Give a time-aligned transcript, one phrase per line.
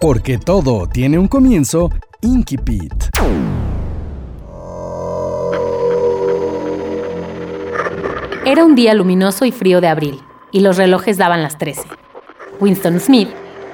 [0.00, 1.90] Porque todo tiene un comienzo,
[2.22, 2.94] Inkipit.
[8.46, 10.18] Era un día luminoso y frío de abril,
[10.52, 11.82] y los relojes daban las 13.
[12.60, 13.28] Winston Smith,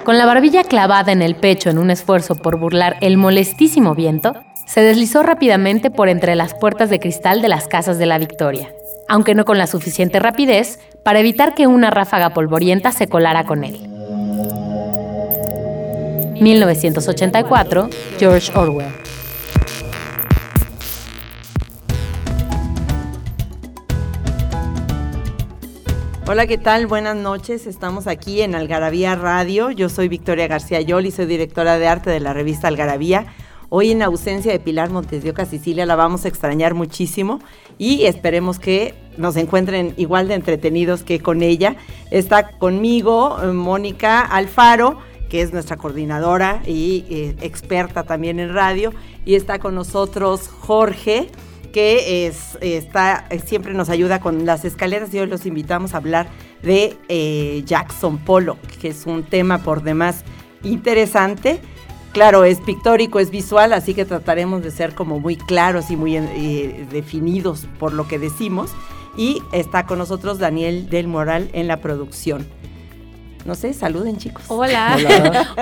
[0.04, 4.34] con la barbilla clavada en el pecho en un esfuerzo por burlar el molestísimo viento,
[4.66, 8.72] se deslizó rápidamente por entre las puertas de cristal de las casas de la Victoria,
[9.08, 13.62] aunque no con la suficiente rapidez para evitar que una ráfaga polvorienta se colara con
[13.62, 13.95] él.
[16.40, 18.92] 1984, George Orwell.
[26.28, 26.86] Hola, ¿qué tal?
[26.88, 27.66] Buenas noches.
[27.66, 29.70] Estamos aquí en Algarabía Radio.
[29.70, 33.26] Yo soy Victoria García Yol y soy directora de arte de la revista Algarabía.
[33.68, 37.40] Hoy en ausencia de Pilar Montes de Oca Sicilia la vamos a extrañar muchísimo
[37.78, 41.76] y esperemos que nos encuentren igual de entretenidos que con ella.
[42.10, 44.98] Está conmigo eh, Mónica Alfaro
[45.28, 48.92] que es nuestra coordinadora y eh, experta también en radio,
[49.24, 51.28] y está con nosotros Jorge,
[51.72, 56.28] que es, está, siempre nos ayuda con las escaleras y hoy los invitamos a hablar
[56.62, 60.24] de eh, Jackson Pollock, que es un tema por demás
[60.62, 61.60] interesante.
[62.12, 66.16] Claro, es pictórico, es visual, así que trataremos de ser como muy claros y muy
[66.16, 68.70] eh, definidos por lo que decimos.
[69.18, 72.46] Y está con nosotros Daniel del Moral en la producción.
[73.46, 74.44] No sé, saluden chicos.
[74.48, 74.96] Hola.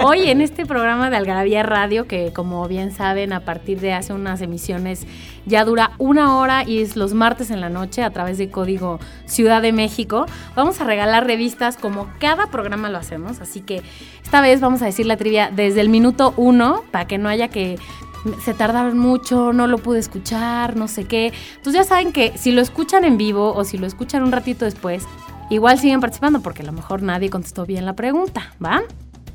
[0.04, 4.14] Hoy en este programa de Algarabía Radio, que como bien saben, a partir de hace
[4.14, 5.06] unas emisiones
[5.44, 9.00] ya dura una hora y es los martes en la noche a través de código
[9.26, 10.24] Ciudad de México,
[10.56, 13.42] vamos a regalar revistas como cada programa lo hacemos.
[13.42, 13.82] Así que
[14.22, 17.48] esta vez vamos a decir la trivia desde el minuto uno para que no haya
[17.48, 17.78] que
[18.42, 21.34] se tardaron mucho, no lo pude escuchar, no sé qué.
[21.56, 24.64] Entonces ya saben que si lo escuchan en vivo o si lo escuchan un ratito
[24.64, 25.04] después,
[25.50, 28.82] igual siguen participando porque a lo mejor nadie contestó bien la pregunta, ¿va?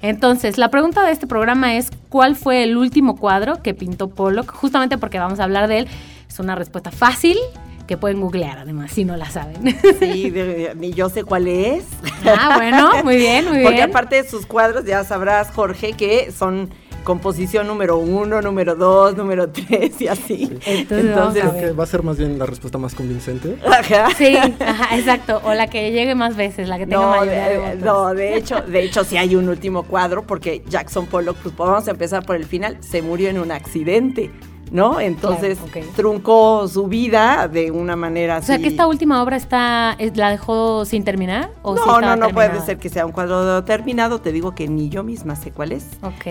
[0.01, 4.51] Entonces, la pregunta de este programa es, ¿cuál fue el último cuadro que pintó Pollock?
[4.53, 5.87] Justamente porque vamos a hablar de él.
[6.27, 7.37] Es una respuesta fácil
[7.85, 9.75] que pueden googlear además, si no la saben.
[9.99, 10.31] Sí,
[10.77, 11.85] ni yo sé cuál es.
[12.25, 13.63] Ah, bueno, muy bien, muy bien.
[13.65, 16.69] Porque aparte de sus cuadros, ya sabrás, Jorge, que son
[17.03, 20.57] composición número uno, número dos, número tres y así.
[20.65, 23.57] Entonces, creo que va a ser más bien la respuesta más convincente.
[23.65, 24.09] Ajá.
[24.17, 25.41] Sí, ajá, exacto.
[25.43, 28.83] O la que llegue más veces, la que tenga no, de, No, de hecho, de
[28.83, 32.45] hecho sí hay un último cuadro porque Jackson Pollock, pues vamos a empezar por el
[32.45, 34.31] final, se murió en un accidente.
[34.72, 35.00] ¿No?
[35.00, 35.57] Entonces
[35.96, 38.46] truncó su vida de una manera así.
[38.52, 41.52] O sea, que esta última obra está, la dejó sin terminar.
[41.62, 44.19] ¿o no, no, no puede ser que sea un cuadro terminado.
[44.19, 45.88] Te digo que ni yo misma sé cuál es.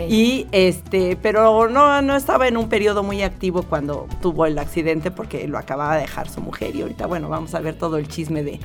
[0.08, 5.10] Y este, pero no, no estaba en un periodo muy activo cuando tuvo el accidente
[5.10, 6.74] porque lo acababa de dejar su mujer.
[6.76, 8.60] Y ahorita, bueno, vamos a ver todo el chisme de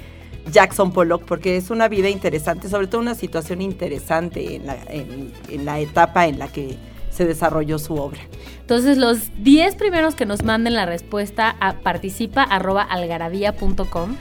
[0.52, 5.66] Jackson Pollock, porque es una vida interesante, sobre todo una situación interesante en la, en
[5.66, 6.78] la etapa en la que
[7.14, 8.20] se desarrolló su obra.
[8.62, 14.16] Entonces, los 10 primeros que nos manden la respuesta a participa.algarabía.com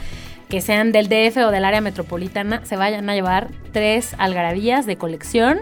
[0.48, 4.98] que sean del DF o del área metropolitana, se vayan a llevar tres algarabías de
[4.98, 5.60] colección.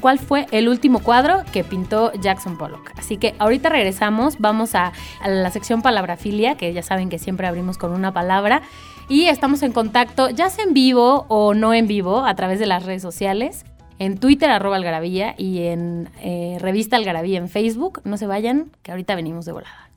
[0.00, 2.90] ¿Cuál fue el último cuadro que pintó Jackson Pollock?
[2.96, 7.46] Así que ahorita regresamos, vamos a, a la sección palabrafilia, que ya saben que siempre
[7.46, 8.62] abrimos con una palabra.
[9.10, 12.64] Y estamos en contacto, ya sea en vivo o no en vivo, a través de
[12.64, 13.66] las redes sociales
[13.98, 18.00] en Twitter arroba algarabía y en eh, revista algarabía en Facebook.
[18.04, 19.90] No se vayan, que ahorita venimos de volada.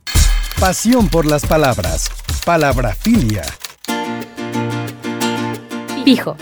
[0.59, 2.09] Pasión por las palabras.
[2.46, 3.44] Palabrafilia.
[6.03, 6.38] Pijo.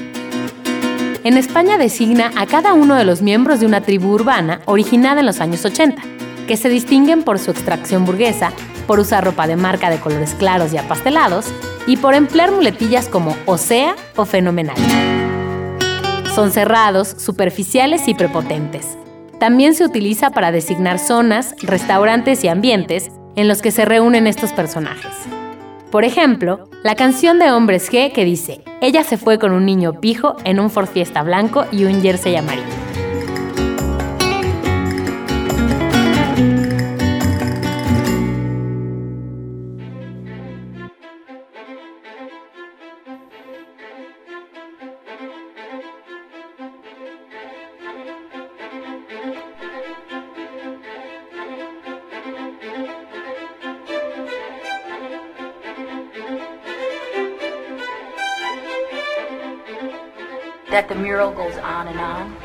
[1.24, 5.26] En España designa a cada uno de los miembros de una tribu urbana originada en
[5.26, 6.02] los años 80,
[6.48, 8.52] que se distinguen por su extracción burguesa,
[8.86, 11.48] por usar ropa de marca de colores claros y apastelados,
[11.88, 15.15] y por emplear muletillas como o sea o fenomenal.
[16.36, 18.98] Son cerrados, superficiales y prepotentes.
[19.40, 24.52] También se utiliza para designar zonas, restaurantes y ambientes en los que se reúnen estos
[24.52, 25.14] personajes.
[25.92, 30.02] Por ejemplo, la canción de Hombres G que dice, ella se fue con un niño
[30.02, 32.85] pijo en un Ford Fiesta blanco y un jersey amarillo.
[60.76, 62.36] That the mural goes on and on.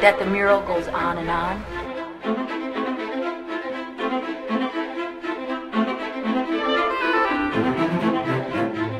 [0.00, 1.64] That the mural goes on and on.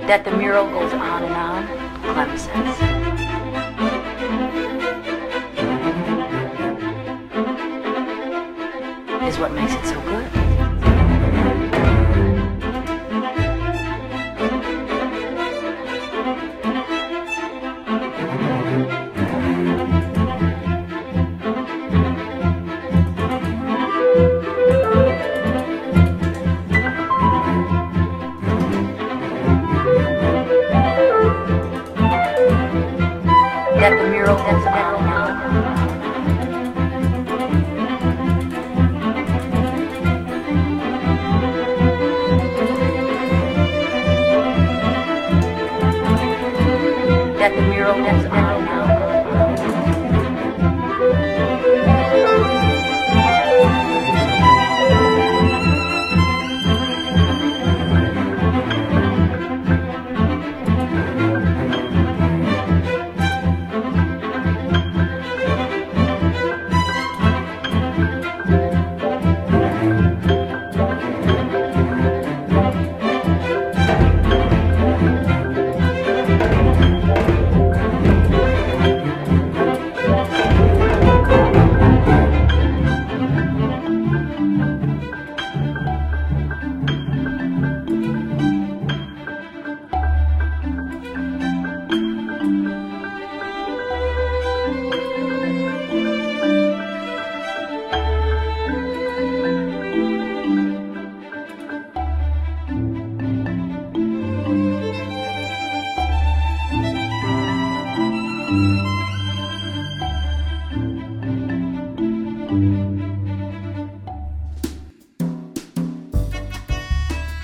[0.09, 1.65] That the mural goes on and on,
[2.13, 3.06] Clem.
[9.37, 10.36] Is what makes it so good.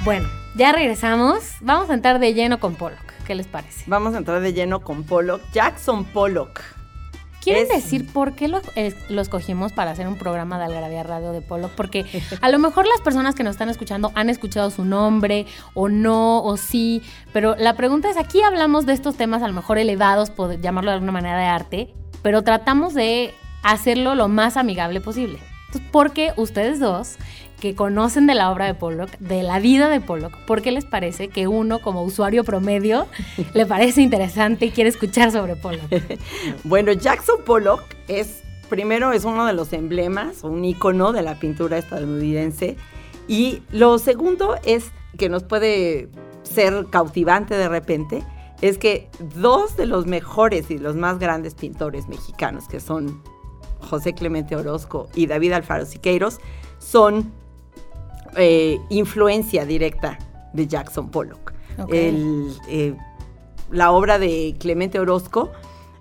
[0.04, 1.38] Bueno, ya regresamos.
[1.60, 2.98] Vamos a entrar de lleno con Pollock.
[3.26, 3.84] ¿Qué les parece?
[3.86, 5.40] Vamos a entrar de lleno con Pollock.
[5.52, 6.60] Jackson Pollock.
[7.40, 11.02] ¿Quieren Es- decir por qué lo, eh, lo escogimos para hacer un programa de Algarabía
[11.02, 11.72] Radio de Pollock?
[11.72, 12.04] Porque
[12.40, 16.42] a lo mejor las personas que nos están escuchando han escuchado su nombre o no
[16.42, 20.30] o sí, pero la pregunta es, aquí hablamos de estos temas a lo mejor elevados,
[20.30, 25.38] por llamarlo de alguna manera de arte, pero tratamos de hacerlo lo más amigable posible.
[25.66, 27.16] Entonces, porque ustedes dos,
[27.62, 30.84] que conocen de la obra de Pollock, de la vida de Pollock, ¿por qué les
[30.84, 33.06] parece que uno como usuario promedio
[33.54, 35.88] le parece interesante y quiere escuchar sobre Pollock?
[36.64, 41.78] Bueno, Jackson Pollock es, primero, es uno de los emblemas, un ícono de la pintura
[41.78, 42.76] estadounidense.
[43.28, 46.08] Y lo segundo es que nos puede
[46.42, 48.24] ser cautivante de repente,
[48.60, 53.22] es que dos de los mejores y los más grandes pintores mexicanos, que son
[53.82, 56.38] José Clemente Orozco y David Alfaro Siqueiros,
[56.78, 57.32] son
[58.36, 60.18] eh, influencia directa
[60.52, 61.52] de Jackson Pollock.
[61.90, 62.94] El, eh,
[63.70, 65.50] la obra de Clemente Orozco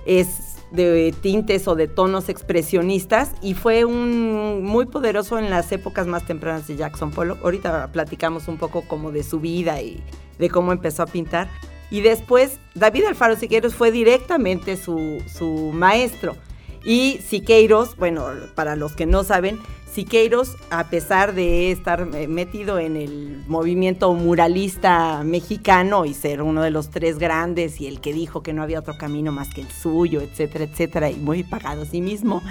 [0.06, 6.08] es de tintes o de tonos expresionistas y fue un muy poderoso en las épocas
[6.08, 7.44] más tempranas de Jackson Pollock.
[7.44, 10.02] Ahorita platicamos un poco como de su vida y
[10.40, 11.50] de cómo empezó a pintar.
[11.90, 16.36] Y después David Alfaro Siqueiros fue directamente su, su maestro.
[16.84, 19.60] Y Siqueiros, bueno, para los que no saben,
[19.92, 26.62] Siqueiros, a pesar de estar eh, metido en el movimiento muralista mexicano y ser uno
[26.62, 29.62] de los tres grandes y el que dijo que no había otro camino más que
[29.62, 32.42] el suyo, etcétera, etcétera, y muy pagado a sí mismo,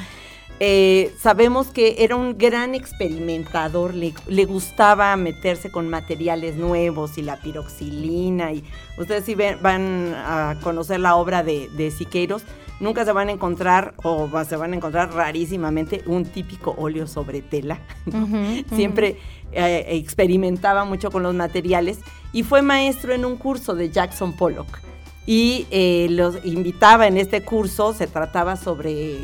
[0.60, 7.22] eh, sabemos que era un gran experimentador, le, le gustaba meterse con materiales nuevos y
[7.22, 8.52] la piroxilina.
[8.52, 8.62] Y
[8.98, 12.42] ustedes si ven- van a conocer la obra de, de Siqueiros,
[12.78, 17.40] nunca se van a encontrar, o se van a encontrar rarísimamente, un típico óleo sobre
[17.42, 17.80] tela.
[18.74, 19.16] Siempre
[19.52, 21.98] eh, experimentaba mucho con los materiales
[22.32, 24.78] y fue maestro en un curso de Jackson Pollock.
[25.26, 29.18] Y eh, los invitaba en este curso, se trataba sobre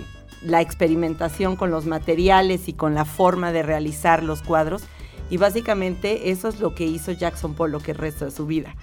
[0.46, 4.84] la experimentación con los materiales y con la forma de realizar los cuadros.
[5.28, 8.76] Y básicamente eso es lo que hizo Jackson Pollock el resto de su vida.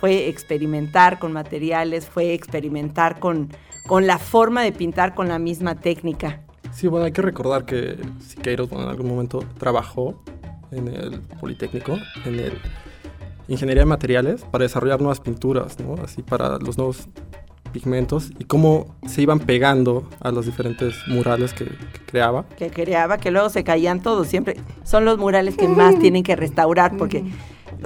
[0.00, 3.50] Fue experimentar con materiales, fue experimentar con,
[3.86, 6.40] con la forma de pintar con la misma técnica.
[6.72, 10.22] Sí, bueno, hay que recordar que Siqueiros bueno, en algún momento trabajó
[10.70, 12.52] en el Politécnico, en el
[13.46, 15.96] Ingeniería de Materiales, para desarrollar nuevas pinturas, ¿no?
[16.02, 17.08] Así para los nuevos
[17.70, 22.44] pigmentos y cómo se iban pegando a los diferentes murales que, que creaba.
[22.56, 24.28] Que creaba, que luego se caían todos.
[24.28, 27.24] Siempre son los murales que más tienen que restaurar porque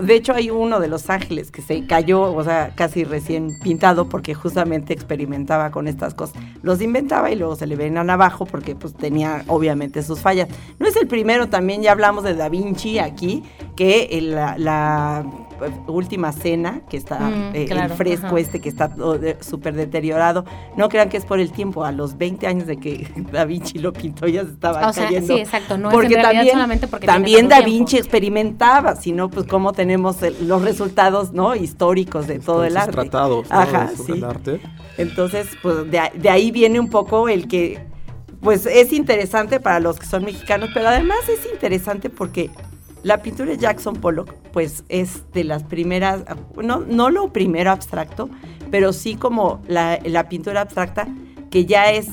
[0.02, 4.08] de hecho, hay uno de Los Ángeles que se cayó, o sea, casi recién pintado,
[4.08, 6.42] porque justamente experimentaba con estas cosas.
[6.62, 10.48] Los inventaba y luego se le venían abajo porque pues tenía obviamente sus fallas.
[10.80, 13.44] No es el primero, también ya hablamos de Da Vinci aquí,
[13.76, 14.08] que
[14.58, 15.24] la
[15.86, 18.90] última cena, que está mm, eh, el fresco este, que está
[19.40, 20.44] súper deteriorado.
[20.76, 23.78] No crean que es por el tiempo, a los 20 años de que Da Vinci
[23.78, 25.34] lo pintó ya se estaba cayendo.
[25.34, 29.72] sí, exacto, no porque es también, solamente porque también Da Vinci experimentaba, sino pues cómo
[29.72, 32.92] tenemos los resultados no históricos de todo el arte.
[32.92, 34.22] tratados Ajá, sí.
[34.22, 34.60] arte.
[34.96, 37.80] Entonces, pues de, de ahí viene un poco el que
[38.44, 42.50] pues es interesante para los que son mexicanos, pero además es interesante porque
[43.04, 46.24] la pintura de Jackson Pollock, pues es de las primeras,
[46.56, 48.30] no, no lo primero abstracto,
[48.70, 51.06] pero sí como la, pintura abstracta
[51.50, 52.08] que ya es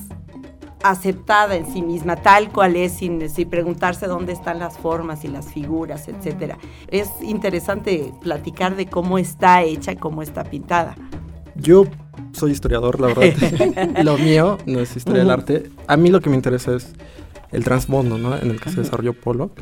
[0.83, 5.29] aceptada en sí misma, tal cual es, sin, sin, preguntarse dónde están las formas y
[5.29, 6.57] las figuras, etcétera.
[6.89, 10.95] Es interesante platicar de cómo está hecha y cómo está pintada.
[11.55, 11.85] Yo
[12.33, 14.03] soy historiador, la verdad.
[14.03, 15.71] lo mío no es historia del arte.
[15.87, 16.93] A mí lo que me interesa es
[17.51, 18.35] el transmundo, ¿no?
[18.35, 19.53] En el que se desarrolló Pollock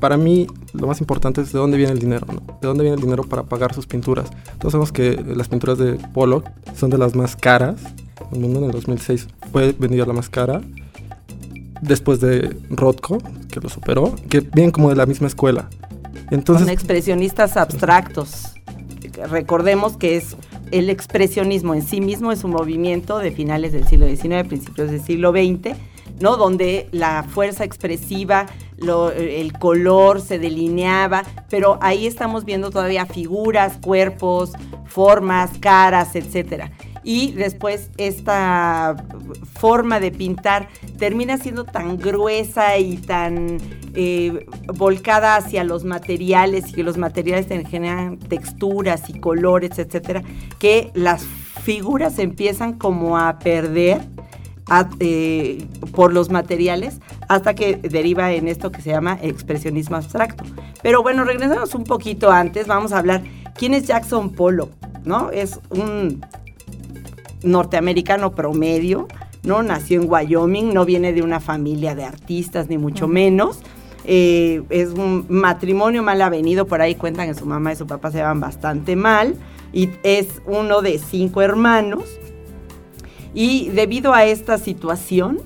[0.00, 2.40] para mí lo más importante es de dónde viene el dinero, ¿no?
[2.60, 4.30] De dónde viene el dinero para pagar sus pinturas.
[4.58, 7.82] Todos sabemos que las pinturas de Pollock son de las más caras
[8.30, 8.60] del mundo.
[8.60, 10.62] En el 2006 fue vendida la más cara.
[11.82, 13.18] Después de Rothko,
[13.50, 15.68] que lo superó, que vienen como de la misma escuela.
[16.30, 18.54] Entonces, son expresionistas abstractos.
[19.30, 20.36] Recordemos que es
[20.70, 25.02] el expresionismo en sí mismo es un movimiento de finales del siglo XIX, principios del
[25.02, 25.76] siglo XX,
[26.20, 26.36] ¿no?
[26.36, 28.46] Donde la fuerza expresiva
[28.80, 34.52] el color se delineaba, pero ahí estamos viendo todavía figuras, cuerpos,
[34.86, 36.72] formas, caras, etcétera.
[37.02, 38.96] Y después esta
[39.54, 40.68] forma de pintar
[40.98, 43.56] termina siendo tan gruesa y tan
[43.94, 50.22] eh, volcada hacia los materiales y que los materiales generan texturas y colores, etcétera,
[50.58, 51.24] que las
[51.62, 54.02] figuras empiezan como a perder
[55.00, 60.44] eh, por los materiales hasta que deriva en esto que se llama expresionismo abstracto.
[60.82, 63.22] Pero bueno, regresamos un poquito antes, vamos a hablar
[63.54, 64.70] quién es Jackson Pollock,
[65.04, 65.30] ¿no?
[65.30, 66.24] Es un
[67.42, 69.08] norteamericano promedio,
[69.42, 69.62] ¿no?
[69.62, 73.60] Nació en Wyoming, no viene de una familia de artistas, ni mucho menos.
[74.04, 78.10] Eh, es un matrimonio mal avenido, por ahí cuentan que su mamá y su papá
[78.10, 79.36] se llevan bastante mal,
[79.72, 82.04] y es uno de cinco hermanos.
[83.34, 85.38] Y debido a esta situación,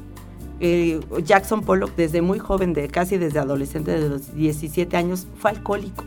[0.60, 5.50] eh, Jackson Pollock desde muy joven, de casi desde adolescente, de los 17 años, fue
[5.50, 6.04] alcohólico.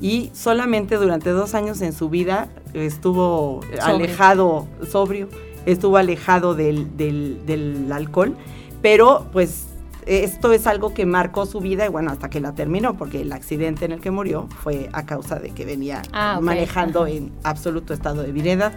[0.00, 5.28] Y solamente durante dos años en su vida estuvo alejado, sobrio,
[5.66, 8.36] estuvo alejado del, del, alcohol.
[8.82, 9.66] Pero pues
[10.04, 13.32] esto es algo que marcó su vida y bueno, hasta que la terminó, porque el
[13.32, 17.94] accidente en el que murió fue a causa de que venía ah, manejando en absoluto
[17.94, 18.74] estado de ebriedad.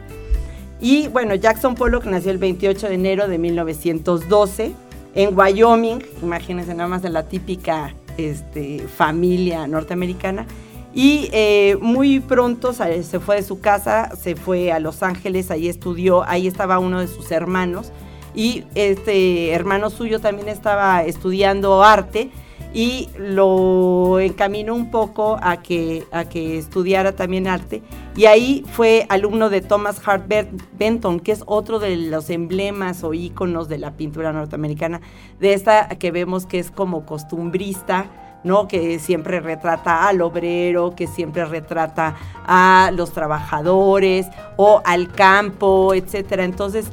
[0.80, 4.74] Y bueno, Jackson Pollock nació el 28 de enero de 1912
[5.16, 10.46] en Wyoming, imagínense nada más de la típica este, familia norteamericana.
[10.94, 15.68] Y eh, muy pronto se fue de su casa, se fue a Los Ángeles, ahí
[15.68, 17.92] estudió, ahí estaba uno de sus hermanos.
[18.34, 22.30] Y este hermano suyo también estaba estudiando arte
[22.74, 27.82] y lo encaminó un poco a que, a que estudiara también arte.
[28.16, 30.26] Y ahí fue alumno de Thomas Hart
[30.74, 35.02] Benton, que es otro de los emblemas o íconos de la pintura norteamericana,
[35.40, 38.06] de esta que vemos que es como costumbrista.
[38.44, 38.68] ¿no?
[38.68, 46.46] que siempre retrata al obrero, que siempre retrata a los trabajadores o al campo, etcétera.
[46.46, 46.90] Entonces,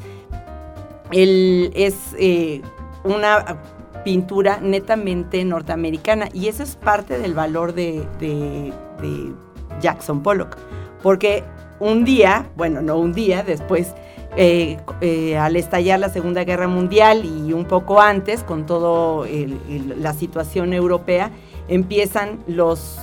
[1.12, 2.62] él es eh,
[3.04, 3.58] una
[4.04, 8.72] pintura netamente norteamericana y eso es parte del valor de,
[9.80, 10.56] Jackson Pollock,
[11.02, 11.42] porque
[11.80, 13.92] un día, bueno, no un día, después
[14.36, 19.26] eh, eh, al estallar la Segunda Guerra Mundial y un poco antes, con toda
[19.98, 21.30] la situación europea,
[21.68, 23.00] empiezan los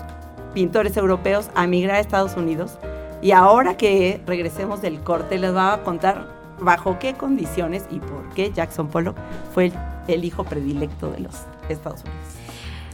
[0.53, 2.77] pintores europeos a migrar a Estados Unidos.
[3.21, 6.27] Y ahora que regresemos del corte, les voy a contar
[6.59, 9.15] bajo qué condiciones y por qué Jackson Pollock
[9.53, 9.73] fue el
[10.11, 11.35] el hijo predilecto de los
[11.69, 12.41] Estados Unidos.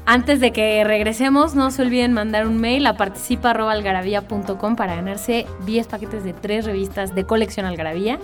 [0.09, 5.87] Antes de que regresemos, no se olviden mandar un mail a participa.algarabía.com para ganarse 10
[5.87, 8.17] paquetes de tres revistas de colección Algarabía.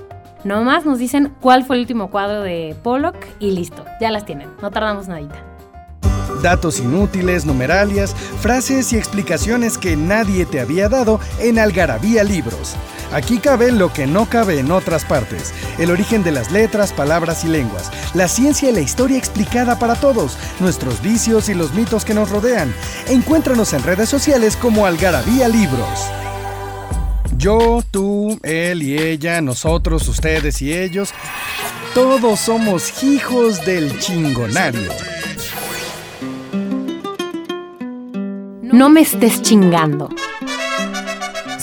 [0.45, 4.47] Nomás nos dicen cuál fue el último cuadro de Pollock y listo, ya las tienen,
[4.61, 5.43] no tardamos nadita.
[6.41, 12.77] Datos inútiles, numeralias, frases y explicaciones que nadie te había dado en Algarabía Libros.
[13.13, 17.43] Aquí cabe lo que no cabe en otras partes, el origen de las letras, palabras
[17.43, 22.05] y lenguas, la ciencia y la historia explicada para todos, nuestros vicios y los mitos
[22.05, 22.73] que nos rodean.
[23.07, 26.07] Encuéntranos en redes sociales como Algarabía Libros.
[27.37, 31.13] Yo, tú, él y ella, nosotros, ustedes y ellos,
[31.93, 34.91] todos somos hijos del chingonario.
[38.63, 40.09] No me estés chingando.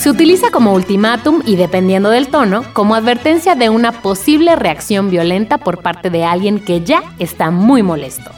[0.00, 5.58] Se utiliza como ultimátum y dependiendo del tono, como advertencia de una posible reacción violenta
[5.58, 8.30] por parte de alguien que ya está muy molesto.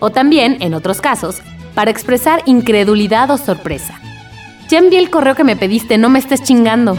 [0.00, 1.40] O también, en otros casos,
[1.76, 4.00] para expresar incredulidad o sorpresa.
[4.68, 6.98] Ya envié el correo que me pediste, no me estés chingando.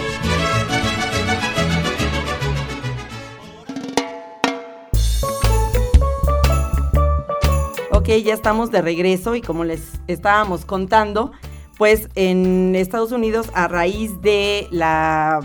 [7.92, 11.34] Ok, ya estamos de regreso y como les estábamos contando,
[11.80, 15.40] pues en Estados Unidos a raíz de la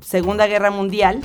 [0.00, 1.20] Segunda Guerra Mundial,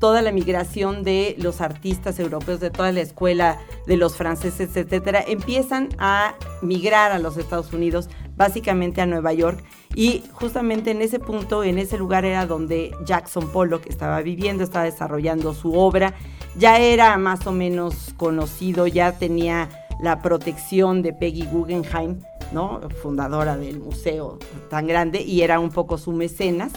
[0.00, 5.22] toda la migración de los artistas europeos, de toda la escuela de los franceses, etcétera,
[5.26, 9.62] empiezan a migrar a los Estados Unidos, básicamente a Nueva York.
[9.94, 14.86] Y justamente en ese punto, en ese lugar era donde Jackson Pollock estaba viviendo, estaba
[14.86, 16.14] desarrollando su obra.
[16.56, 19.68] Ya era más o menos conocido, ya tenía
[20.00, 22.20] la protección de Peggy Guggenheim,
[22.52, 22.80] ¿no?
[23.02, 24.38] fundadora del museo
[24.70, 26.72] tan grande, y era un poco su mecenas.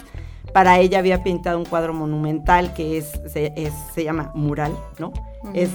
[0.52, 5.12] Para ella había pintado un cuadro monumental que es, se, llama mural, ¿no?
[5.54, 5.70] es,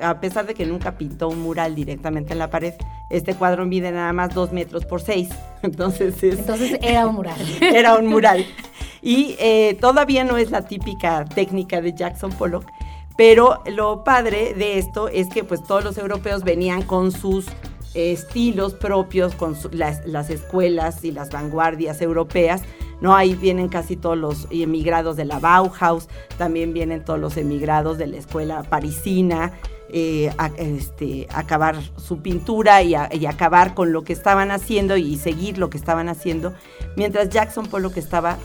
[0.00, 2.74] a pesar de que nunca pintó un mural directamente en la pared,
[3.10, 5.28] este cuadro mide nada más dos metros por seis.
[5.62, 7.40] Entonces, Entonces era un mural.
[7.60, 8.46] era un mural.
[9.02, 12.66] Y eh, todavía no es la típica técnica de Jackson Pollock,
[13.16, 17.46] pero lo padre de esto es que pues todos los europeos venían con sus
[17.96, 22.62] estilos propios, con las, escuelas y las vanguardias europeas.
[23.00, 23.14] ¿no?
[23.14, 28.06] Ahí vienen casi todos los emigrados de la Bauhaus, también vienen todos los emigrados de
[28.06, 29.52] la escuela parisina,
[29.88, 35.58] eh, a, este, acabar su pintura y, acabar con lo que estaban haciendo y seguir
[35.58, 36.54] lo que estaban haciendo,
[36.96, 38.36] mientras Jackson Pollock estaba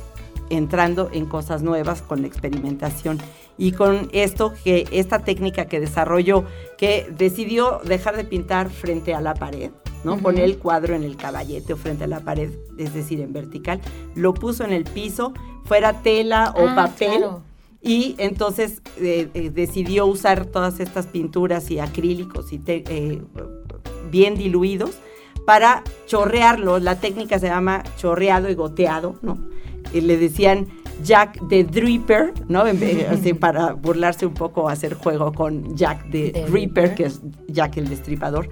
[0.51, 3.17] entrando en cosas nuevas con la experimentación
[3.57, 6.45] y con esto que esta técnica que desarrolló
[6.77, 9.71] que decidió dejar de pintar frente a la pared
[10.03, 10.17] ¿no?
[10.17, 13.81] Poner el cuadro en el caballete o frente a la pared, es decir, en vertical,
[14.15, 15.33] lo puso en el piso,
[15.65, 17.25] fuera tela o ah, papel.
[17.83, 23.21] Y entonces eh, eh, decidió usar todas estas pinturas y acrílicos y eh,
[24.11, 24.91] bien diluidos
[25.45, 26.79] para chorrearlo.
[26.79, 29.39] La técnica se llama chorreado y goteado, ¿no?
[29.93, 30.67] Y le decían
[31.03, 32.63] Jack the Dripper, ¿no?
[33.09, 37.89] Así para burlarse un poco, hacer juego con Jack the, Dripper, que es Jack el
[37.89, 38.49] Destripador.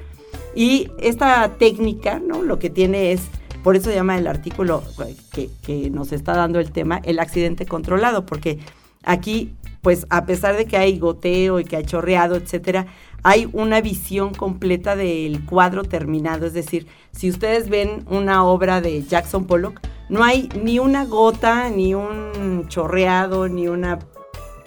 [0.55, 2.41] Y esta técnica, ¿no?
[2.41, 3.21] Lo que tiene es,
[3.63, 4.83] por eso se llama el artículo
[5.31, 8.59] que, que nos está dando el tema, el accidente controlado, porque
[9.03, 12.87] aquí, pues a pesar de que hay goteo y que hay chorreado, etcétera,
[13.23, 16.45] hay una visión completa del cuadro terminado.
[16.45, 21.69] Es decir, si ustedes ven una obra de Jackson Pollock, no hay ni una gota,
[21.69, 23.99] ni un chorreado, ni una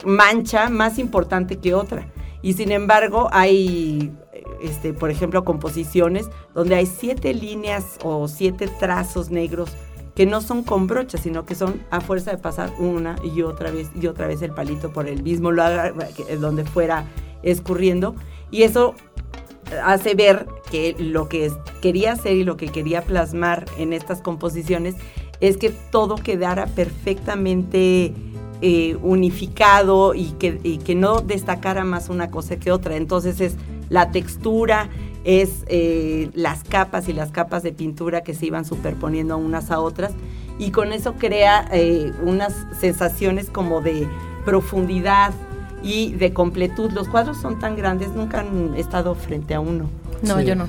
[0.05, 2.09] mancha más importante que otra.
[2.43, 4.13] Y sin embargo, hay,
[4.63, 9.71] este, por ejemplo, composiciones donde hay siete líneas o siete trazos negros
[10.15, 13.71] que no son con brochas, sino que son a fuerza de pasar una y otra
[13.71, 15.95] vez y otra vez el palito por el mismo lugar
[16.39, 17.07] donde fuera
[17.43, 18.15] escurriendo.
[18.51, 18.95] Y eso
[19.85, 24.95] hace ver que lo que quería hacer y lo que quería plasmar en estas composiciones
[25.41, 28.15] es que todo quedara perfectamente
[28.61, 32.97] eh, unificado y que, que, no destacara más una cosa que otra.
[32.97, 33.57] Entonces es
[33.89, 34.89] la textura,
[35.25, 39.81] es eh, las capas y las capas de pintura que se iban superponiendo unas a
[39.81, 40.13] otras
[40.59, 44.07] y con eso crea eh, unas sensaciones como de
[44.45, 45.33] profundidad
[45.83, 46.93] y de completud.
[46.93, 49.89] Los cuadros son tan grandes, nunca han estado frente a uno.
[50.23, 50.69] No, yo no.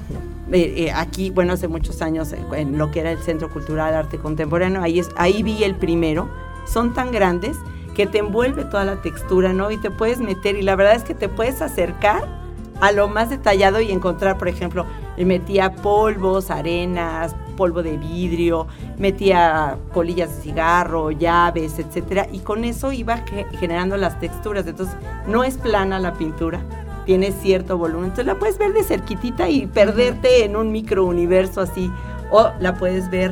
[0.52, 4.18] Eh, aquí, bueno, hace muchos años, eh, en lo que era el Centro Cultural Arte
[4.18, 6.30] Contemporáneo, ahí, es, ahí vi el primero.
[6.66, 7.58] Son tan grandes
[7.96, 9.70] que te envuelve toda la textura, ¿no?
[9.70, 12.42] Y te puedes meter, y la verdad es que te puedes acercar
[12.82, 14.86] a lo más detallado y encontrar, por ejemplo,
[15.18, 22.92] metía polvos, arenas, polvo de vidrio, metía colillas de cigarro, llaves, etcétera, y con eso
[22.92, 23.24] iba
[23.60, 24.66] generando las texturas.
[24.68, 24.96] Entonces,
[25.28, 26.62] no es plana la pintura,
[27.06, 28.06] tiene cierto volumen.
[28.06, 31.92] Entonces la puedes ver de cerquitita y perderte en un microuniverso así.
[32.32, 33.32] O la puedes ver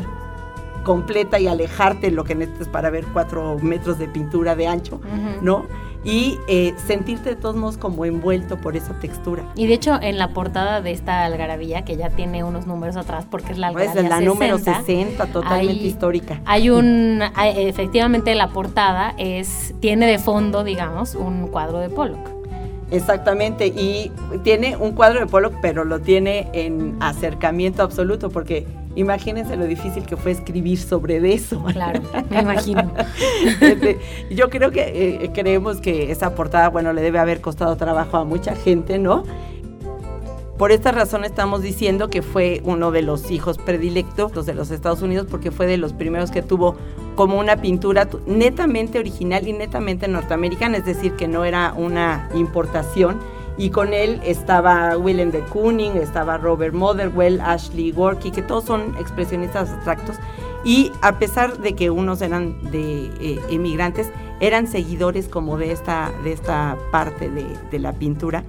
[0.84, 5.00] completa y alejarte lo que necesites para ver cuatro metros de pintura de ancho,
[5.42, 5.66] ¿no?
[6.04, 9.44] Y eh, sentirte de todos modos como envuelto por esa textura.
[9.56, 13.26] Y de hecho, en la portada de esta algarabía, que ya tiene unos números atrás,
[13.30, 16.42] porque es la Pues algarabía es la 60, número 60, totalmente hay- histórica.
[16.46, 22.41] Hay un, hay- efectivamente la portada es, tiene de fondo, digamos, un cuadro de Pollock.
[22.92, 24.12] Exactamente, y
[24.44, 30.04] tiene un cuadro de Pollock, pero lo tiene en acercamiento absoluto, porque imagínense lo difícil
[30.06, 31.64] que fue escribir sobre eso.
[31.72, 32.92] Claro, me imagino.
[33.62, 33.98] Este,
[34.30, 38.26] Yo creo que eh, creemos que esa portada, bueno, le debe haber costado trabajo a
[38.26, 39.24] mucha gente, ¿no?
[40.58, 45.02] Por esta razón estamos diciendo que fue uno de los hijos predilectos de los Estados
[45.02, 46.76] Unidos porque fue de los primeros que tuvo
[47.22, 52.28] como una pintura tu- netamente original y netamente norteamericana, es decir, que no era una
[52.34, 53.20] importación.
[53.60, 58.96] Y con él estaba Willem de Kooning, estaba Robert Motherwell, Ashley Gorky, que todos son
[59.00, 60.16] expresionistas abstractos.
[60.66, 66.12] Y a pesar de que unos eran de eh, emigrantes, eran seguidores como de esta,
[66.24, 68.44] de esta parte de, de la pintura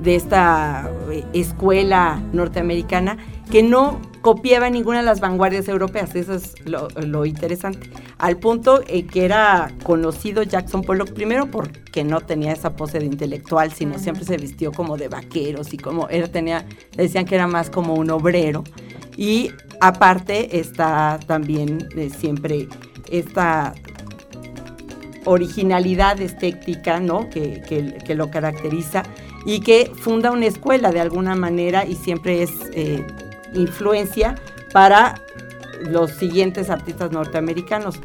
[0.00, 3.18] de esta eh, escuela norteamericana
[3.50, 8.82] que no copiaba ninguna de las vanguardias europeas, eso es lo, lo interesante, al punto
[8.88, 13.98] eh, que era conocido Jackson Pollock primero porque no tenía esa pose de intelectual, sino
[13.98, 17.94] siempre se vistió como de vaqueros y como era, tenía, decían que era más como
[17.94, 18.64] un obrero,
[19.16, 22.68] y aparte está también eh, siempre
[23.10, 23.74] esta
[25.24, 27.28] originalidad estética, ¿no?
[27.30, 29.02] Que, que- que lo caracteriza
[29.46, 33.04] y que funda una escuela de alguna manera y siempre es eh,
[33.54, 34.34] influencia
[34.72, 35.20] para
[35.90, 38.00] los siguientes artistas norteamericanos.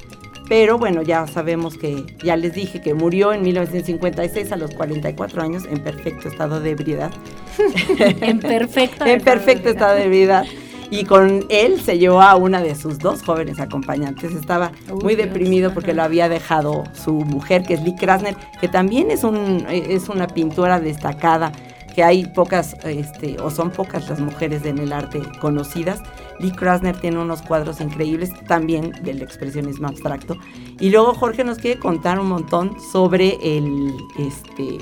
[0.49, 5.41] Pero bueno, ya sabemos que, ya les dije que murió en 1956 a los 44
[5.41, 7.11] años en perfecto estado de ebriedad.
[7.99, 9.05] En perfecto.
[9.07, 10.45] en perfecto estado de ebriedad.
[10.89, 14.33] Y con él se llevó a una de sus dos jóvenes acompañantes.
[14.33, 18.35] Estaba Uy, muy Dios, deprimido porque lo había dejado su mujer, que es Lee Krasner,
[18.59, 21.51] que también es, un, es una pintora destacada,
[21.95, 26.01] que hay pocas, este, o son pocas las mujeres en el arte conocidas.
[26.39, 30.35] Lee Krasner tiene unos cuadros increíbles también del expresionismo abstracto.
[30.79, 34.79] Y luego Jorge nos quiere contar un montón sobre el, este,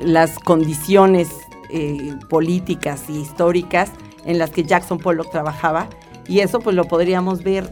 [0.00, 1.28] las condiciones
[1.70, 3.90] eh, políticas y históricas
[4.24, 5.88] en las que Jackson Pollock trabajaba.
[6.28, 7.70] Y eso pues lo podríamos ver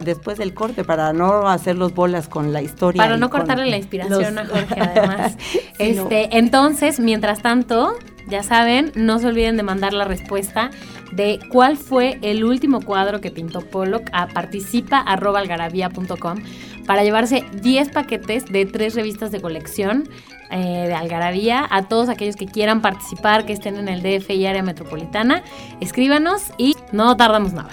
[0.00, 3.02] después del corte para no hacer los bolas con la historia.
[3.02, 5.36] Para no cortarle la inspiración los- a Jorge, además.
[5.50, 6.02] Sí, no.
[6.02, 7.94] este, Entonces, mientras tanto,
[8.28, 10.70] ya saben, no se olviden de mandar la respuesta
[11.12, 16.38] de cuál fue el último cuadro que pintó Pollock a participa.algarabía.com
[16.86, 20.08] para llevarse 10 paquetes de tres revistas de colección
[20.50, 21.66] eh, de Algarabía.
[21.70, 25.42] A todos aquellos que quieran participar, que estén en el DF y área metropolitana,
[25.80, 27.72] escríbanos y no tardamos nada.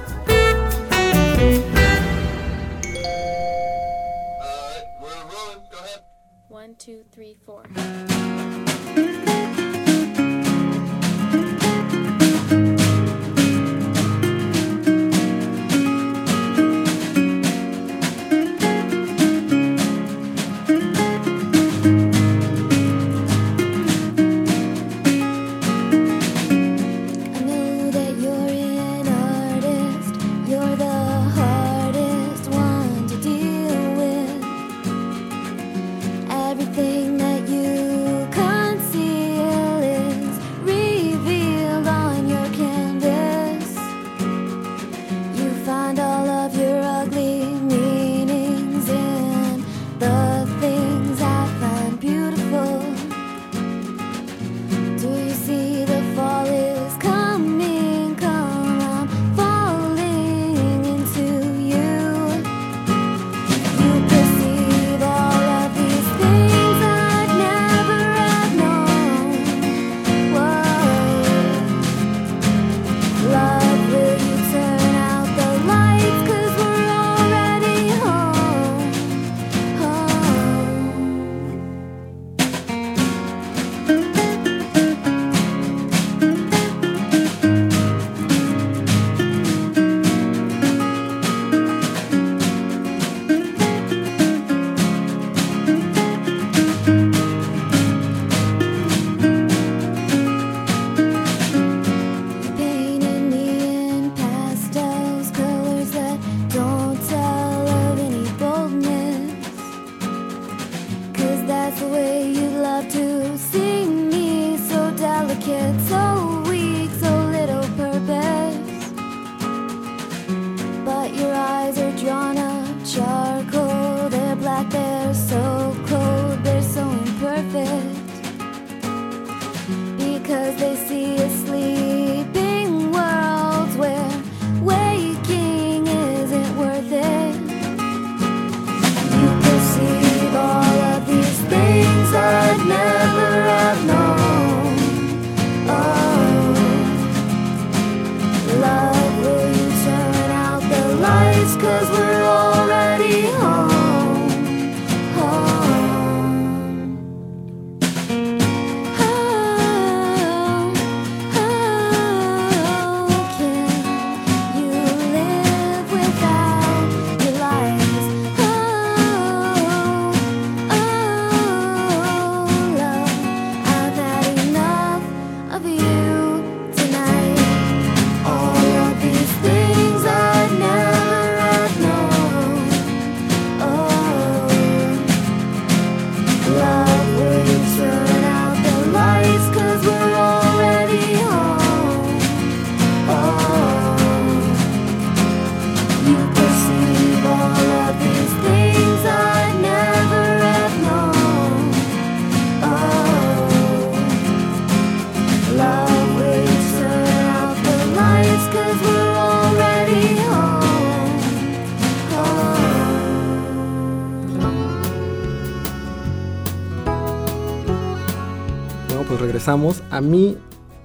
[219.89, 220.37] A mí,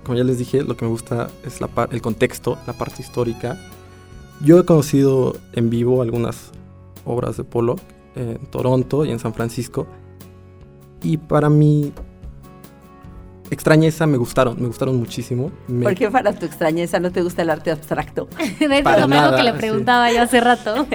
[0.05, 3.59] como ya les dije, lo que me gusta es la el contexto, la parte histórica.
[4.43, 6.51] Yo he conocido en vivo algunas
[7.05, 7.81] obras de Pollock
[8.15, 9.87] en Toronto y en San Francisco.
[11.03, 11.93] Y para mí
[13.51, 15.53] extrañeza me gustaron, me gustaron muchísimo.
[15.83, 18.29] ¿Por qué para tu extrañeza no te gusta el arte abstracto?
[18.39, 20.87] es lo mismo que le preguntaba yo hace rato.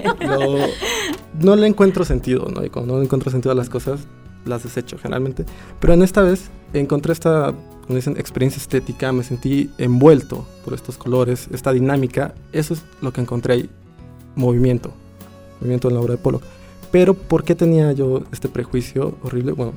[1.39, 2.65] no le encuentro sentido, ¿no?
[2.65, 4.07] Y cuando no le encuentro sentido a las cosas,
[4.45, 5.45] las desecho generalmente.
[5.79, 10.97] Pero en esta vez encontré esta, como dicen, experiencia estética, me sentí envuelto por estos
[10.97, 12.33] colores, esta dinámica.
[12.53, 13.69] Eso es lo que encontré ahí,
[14.35, 14.91] movimiento,
[15.59, 16.43] movimiento en la obra de Pollock.
[16.91, 19.53] Pero ¿por qué tenía yo este prejuicio horrible?
[19.53, 19.73] Bueno,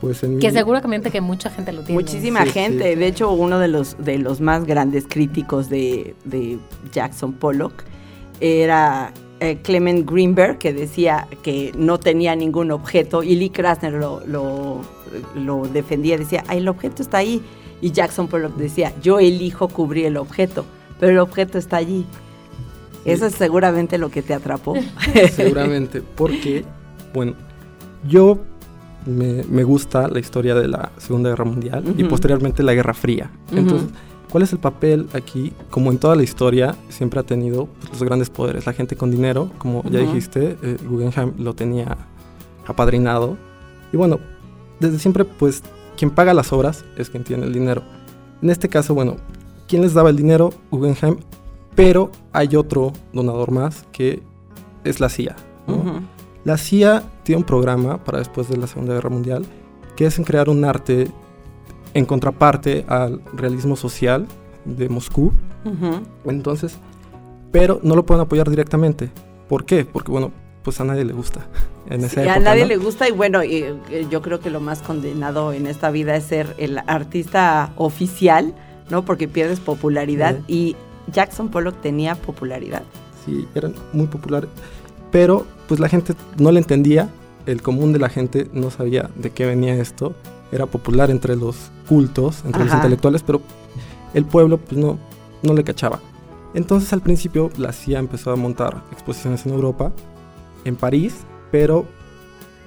[0.00, 2.00] pues en que seguramente que mucha gente lo tiene.
[2.00, 2.96] Muchísima gente.
[2.96, 6.14] De hecho, uno de los, de los más grandes críticos de,
[6.92, 7.84] Jackson Pollock
[8.40, 14.22] era eh, Clement Greenberg, que decía que no tenía ningún objeto, y Lee Krasner lo,
[15.34, 17.42] lo, defendía, decía, el objeto está ahí.
[17.82, 20.64] Y Jackson Pollock decía, yo elijo cubrir el objeto,
[20.98, 22.06] pero el objeto está allí.
[23.04, 24.74] Eso es seguramente lo que te atrapó.
[25.30, 26.64] Seguramente, porque,
[27.12, 27.34] bueno,
[28.08, 28.38] yo
[29.06, 33.30] me, gusta la historia de la Segunda Guerra Mundial y posteriormente la Guerra Fría.
[33.52, 33.90] Entonces,
[34.30, 35.52] ¿cuál es el papel aquí?
[35.70, 38.66] Como en toda la historia, siempre ha tenido pues, los grandes poderes.
[38.66, 41.96] La gente con dinero, como ya dijiste, eh, Guggenheim lo tenía
[42.66, 43.36] apadrinado.
[43.92, 44.18] Y bueno,
[44.80, 45.62] desde siempre, pues,
[45.96, 47.82] quien paga las obras es quien tiene el dinero.
[48.42, 49.16] En este caso, bueno,
[49.68, 50.52] ¿quién les daba el dinero?
[50.70, 51.18] Guggenheim.
[51.74, 54.22] Pero hay otro donador más que
[54.84, 55.36] es la CIA.
[56.44, 59.44] La CIA tiene un programa para después de la Segunda Guerra Mundial
[59.96, 61.08] que es en crear un arte
[61.96, 64.26] en contraparte al realismo social
[64.64, 65.32] de Moscú.
[66.24, 66.78] Entonces,
[67.50, 69.10] pero no lo pueden apoyar directamente.
[69.48, 69.84] ¿Por qué?
[69.84, 70.30] Porque, bueno,
[70.62, 71.46] pues a nadie le gusta.
[71.88, 73.76] En esa sí, a nadie le gusta y bueno, eh,
[74.10, 78.56] yo creo que lo más condenado en esta vida es ser el artista oficial,
[78.90, 79.04] ¿no?
[79.04, 80.74] Porque pierdes popularidad y
[81.12, 82.82] Jackson Pollock tenía popularidad.
[83.24, 84.50] Sí, eran muy populares
[85.16, 87.08] pero pues la gente no le entendía,
[87.46, 90.14] el común de la gente no sabía de qué venía esto,
[90.52, 91.56] era popular entre los
[91.88, 93.40] cultos, entre los intelectuales, pero
[94.14, 94.98] el pueblo pues no,
[95.42, 96.00] no le cachaba.
[96.54, 99.92] Entonces al principio la CIA empezó a montar exposiciones en Europa,
[100.64, 101.86] en París, pero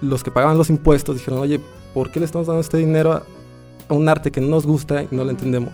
[0.02, 1.60] los que pagaban los impuestos dijeron, oye,
[1.94, 3.24] ¿por qué le estamos dando este dinero a,
[3.90, 5.72] un arte que no nos gusta y no lo entendemos?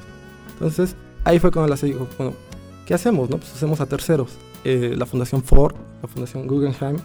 [0.53, 2.33] Entonces ahí fue cuando la CIA dijo, bueno,
[2.85, 3.29] ¿qué hacemos?
[3.29, 3.37] No?
[3.37, 4.37] Pues hacemos a terceros.
[4.63, 6.97] Eh, la Fundación Ford, la Fundación Guggenheim,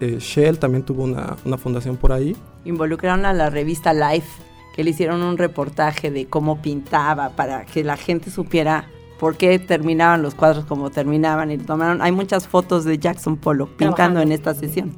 [0.00, 2.36] eh, Shell también tuvo una, fundación por ahí.
[2.64, 4.28] Involucraron a la revista Life,
[4.74, 9.58] que le hicieron un reportaje de cómo pintaba para que la gente supiera por qué
[9.58, 11.50] terminaban los cuadros como terminaban.
[11.50, 14.94] Y tomaron, hay muchas fotos de Jackson Pollock pintando en esta sesión.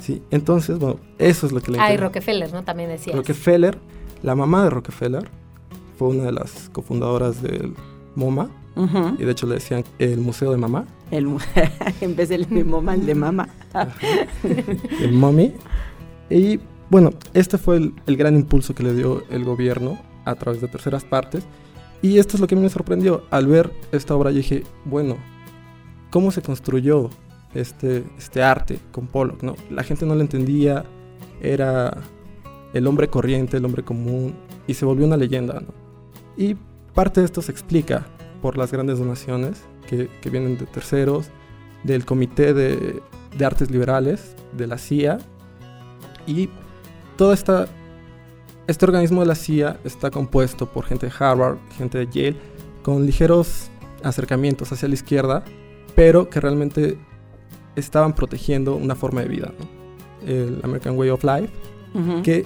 [0.00, 1.80] Sí, entonces, bueno, eso es lo que le...
[1.80, 2.62] Ah, y Rockefeller, ¿no?
[2.62, 3.16] También decía.
[3.16, 3.78] Rockefeller,
[4.22, 5.28] la mamá de Rockefeller,
[5.98, 7.74] fue una de las cofundadoras del
[8.14, 8.50] MoMA,
[9.18, 10.84] y de hecho le decían el museo de mamá.
[11.10, 11.26] El,
[12.00, 13.48] en vez del MoMA, el de mamá.
[15.00, 15.54] el mommy.
[16.28, 16.60] Y
[16.90, 21.04] bueno, este fue el, gran impulso que le dio el gobierno a través de terceras
[21.04, 21.44] partes.
[22.02, 23.24] Y esto es lo que me sorprendió.
[23.30, 25.16] Al ver esta obra, yo dije, bueno,
[26.10, 27.08] ¿cómo se construyó
[27.54, 29.42] este, este arte con Pollock?
[29.42, 29.54] ¿no?
[29.70, 30.84] La gente no lo entendía,
[31.40, 31.96] era
[32.74, 34.34] el hombre corriente, el hombre común,
[34.66, 35.60] y se volvió una leyenda.
[35.60, 35.68] ¿no?
[36.36, 36.56] Y
[36.94, 38.06] parte de esto se explica
[38.42, 41.28] por las grandes donaciones que, vienen de terceros,
[41.84, 43.02] del Comité de,
[43.44, 45.18] Artes Liberales, de la CIA,
[46.26, 46.48] y
[47.16, 47.66] todo esta,
[48.66, 52.36] este organismo de la CIA está compuesto por gente de Harvard, gente de Yale,
[52.82, 53.70] con ligeros
[54.02, 55.44] acercamientos hacia la izquierda,
[55.94, 56.98] pero que realmente
[57.76, 59.52] estaban protegiendo una forma de vida,
[60.26, 61.52] el American Way of Life,
[62.22, 62.44] que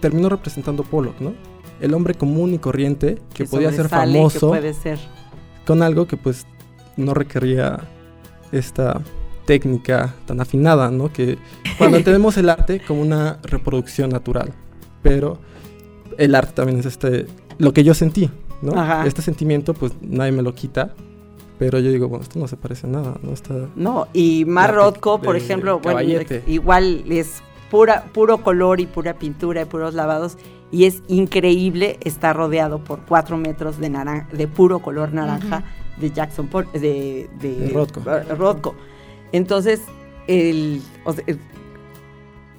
[0.00, 1.49] terminó representando Pollock, ¿no?
[1.80, 4.98] El hombre común y corriente que, podía ser famoso puede ser.
[5.66, 6.46] con algo que pues
[6.96, 7.80] no requería
[8.52, 9.00] esta
[9.46, 11.12] técnica tan afinada, ¿no?
[11.12, 11.38] Que
[11.78, 14.52] cuando entendemos el arte como una reproducción natural,
[15.02, 15.38] pero
[16.18, 17.26] el arte también es este
[17.58, 18.30] lo que yo sentí,
[18.62, 19.04] ¿no?
[19.04, 20.94] Este sentimiento pues nadie me lo quita,
[21.58, 23.32] pero yo digo, bueno, esto no se parece a nada, ¿no?
[23.32, 26.00] Está no, y Mar Rothko, por ejemplo, bueno,
[26.46, 30.36] igual es pura, puro color y pura pintura y puros lavados
[30.72, 35.64] y es increíble estar rodeado por cuatro metros de, naranja, de puro color naranja
[35.96, 37.70] de Jackson de, de,
[38.36, 38.74] Rothko.
[39.32, 39.82] Entonces,
[40.26, 40.80] el,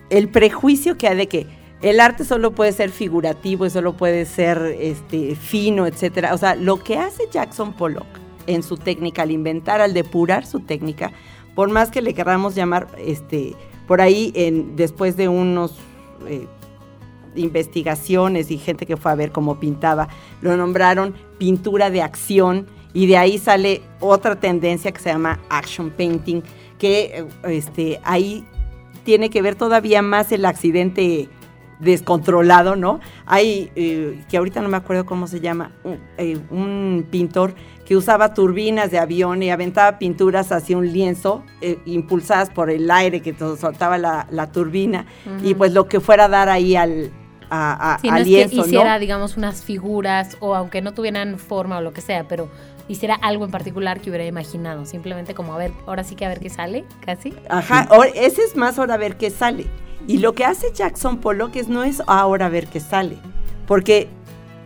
[0.09, 1.47] el, prejuicio que hay de que
[1.81, 6.33] el arte solo puede ser figurativo y solo puede ser este, fino, etcétera.
[6.33, 8.05] O sea, lo que hace Jackson Pollock
[8.47, 11.11] en su técnica, al inventar, al depurar su técnica,
[11.55, 13.55] por más que le queramos llamar, este,
[13.87, 15.77] por ahí, en, después de unos
[16.27, 16.47] eh,
[17.35, 20.07] investigaciones y gente que fue a ver cómo pintaba,
[20.41, 25.89] lo nombraron pintura de acción y de ahí sale otra tendencia que se llama action
[25.91, 26.41] painting,
[26.77, 28.45] que eh, este, ahí
[29.03, 31.29] tiene que ver todavía más el accidente
[31.81, 32.99] descontrolado, ¿no?
[33.25, 37.97] Hay, eh, que ahorita no me acuerdo cómo se llama, un, eh, un pintor que
[37.97, 43.21] usaba turbinas de avión y aventaba pinturas hacia un lienzo, eh, impulsadas por el aire
[43.21, 45.05] que soltaba la, la turbina,
[45.43, 47.11] y pues lo que fuera a dar ahí al,
[47.51, 48.99] a- a- Si no es lienzo, que hiciera, ¿no?
[48.99, 52.49] digamos, unas figuras o aunque no tuvieran forma o lo que sea, pero
[52.87, 54.85] hiciera algo en particular que hubiera imaginado.
[54.85, 57.33] Simplemente como, a ver, ahora sí que a ver qué sale, casi.
[57.49, 59.67] Ajá, ese es más ahora a ver qué sale.
[60.07, 63.17] Y lo que hace Jackson Pollock es, no es ahora a ver qué sale,
[63.67, 64.07] porque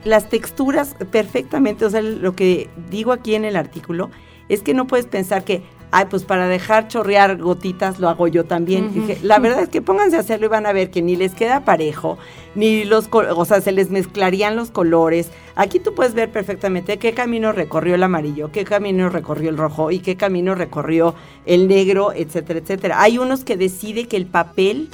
[0.06, 4.12] las texturas perfectamente, o sea, lo que digo aquí en el artículo
[4.48, 5.63] es que no puedes pensar que,
[5.96, 8.94] ay, pues para dejar chorrear gotitas lo hago yo también.
[8.94, 11.34] Dije, la verdad es que pónganse a hacerlo y van a ver que ni les
[11.34, 12.18] queda parejo,
[12.54, 15.32] ni los, o sea, se les mezclarían los colores.
[15.56, 19.90] Aquí tú puedes ver perfectamente qué camino recorrió el amarillo, qué camino recorrió el rojo
[19.90, 23.02] y qué camino recorrió el negro, etcétera, etcétera.
[23.02, 24.90] Hay unos que decide que el papel,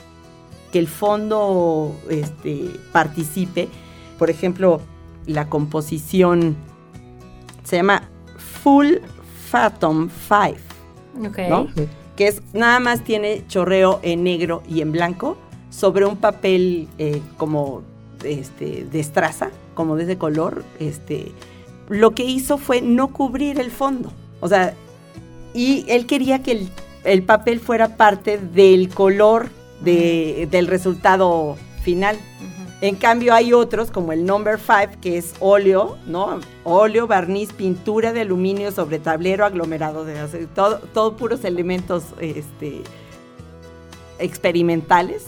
[0.72, 3.70] que el fondo este, participe.
[4.20, 4.82] Por ejemplo,
[5.26, 6.56] la composición
[7.64, 8.04] se llama
[8.62, 8.98] Full
[9.50, 10.71] Phantom 5
[11.20, 11.40] Ok.
[11.50, 11.68] ¿no?
[12.16, 15.38] que es nada más tiene chorreo en negro y en blanco
[15.70, 17.82] sobre un papel eh, como
[18.24, 21.32] este de estraza, como de ese color, este
[21.90, 24.12] lo que hizo fue no cubrir el fondo.
[24.40, 24.74] O sea,
[25.54, 26.70] y él quería que el,
[27.04, 29.50] el papel fuera parte del color
[29.84, 32.18] de- del resultado final.
[32.82, 36.40] En cambio hay otros como el number 5 que es óleo, ¿no?
[36.64, 42.82] Óleo, barniz, pintura de aluminio sobre tablero aglomerado de acero, todo, todo puros elementos este,
[44.18, 45.26] experimentales,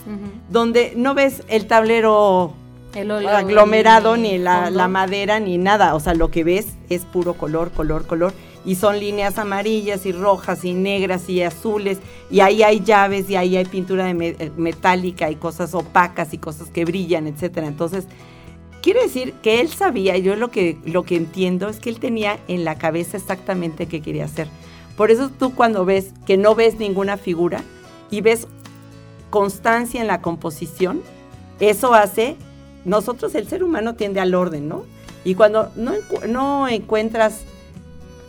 [0.49, 2.53] donde no ves el tablero
[2.95, 6.69] El óleo, aglomerado el ni la, la madera ni nada, o sea, lo que ves
[6.89, 8.33] es puro color, color, color
[8.65, 11.99] y son líneas amarillas y rojas y negras y azules
[12.31, 16.37] y ahí hay llaves y ahí hay pintura de eh, metálica y cosas opacas y
[16.37, 17.67] cosas que brillan, etcétera.
[17.67, 18.05] Entonces,
[18.81, 22.39] quiere decir que él sabía, yo lo que lo que entiendo es que él tenía
[22.47, 24.47] en la cabeza exactamente qué quería hacer.
[24.95, 27.63] Por eso tú cuando ves que no ves ninguna figura
[28.11, 28.47] y ves
[29.29, 31.01] constancia en la composición,
[31.59, 32.35] eso hace,
[32.85, 34.83] nosotros el ser humano tiende al orden, ¿no?
[35.25, 35.93] Y cuando no,
[36.27, 37.43] no encuentras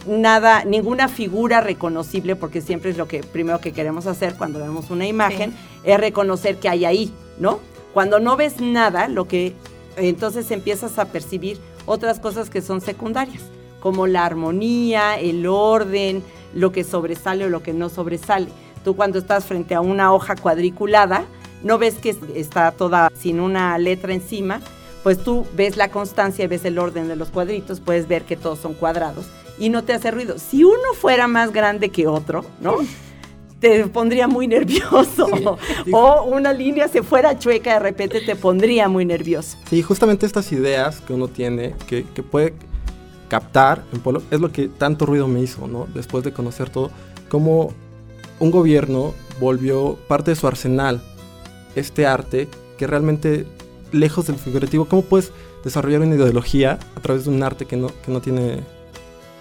[0.06, 4.90] nada, ninguna figura reconocible, porque siempre es lo que primero que queremos hacer cuando vemos
[4.90, 7.60] una imagen, es reconocer que hay ahí, ¿no?
[7.92, 9.54] Cuando no ves nada, lo que
[9.96, 13.42] entonces empiezas a percibir otras cosas que son secundarias,
[13.80, 16.22] como la armonía, el orden,
[16.54, 18.48] lo que sobresale o lo que no sobresale.
[18.84, 21.24] Tú cuando estás frente a una hoja cuadriculada,
[21.62, 24.60] no ves que es- está toda sin una letra encima,
[25.02, 28.58] pues tú ves la constancia, ves el orden de los cuadritos, puedes ver que todos
[28.58, 29.26] son cuadrados
[29.58, 30.38] y no te hace ruido.
[30.38, 32.76] Si uno fuera más grande que otro, ¿no?
[33.60, 35.28] Te pondría muy nervioso.
[35.92, 39.56] O una línea se fuera chueca de repente te pondría muy nervioso.
[39.68, 42.54] Sí, justamente estas ideas que uno tiene, que, que puede
[43.28, 45.86] captar en Polo, es lo que tanto ruido me hizo, ¿no?
[45.94, 46.90] Después de conocer todo,
[47.28, 47.72] cómo
[48.38, 51.00] un gobierno volvió parte de su arsenal
[51.74, 52.48] este arte
[52.78, 53.46] que realmente,
[53.92, 55.32] lejos del figurativo, ¿cómo puedes
[55.64, 58.60] desarrollar una ideología a través de un arte que no, que no tiene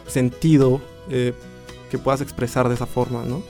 [0.08, 1.34] sentido eh,
[1.92, 3.42] que puedas expresar de esa forma, ¿no?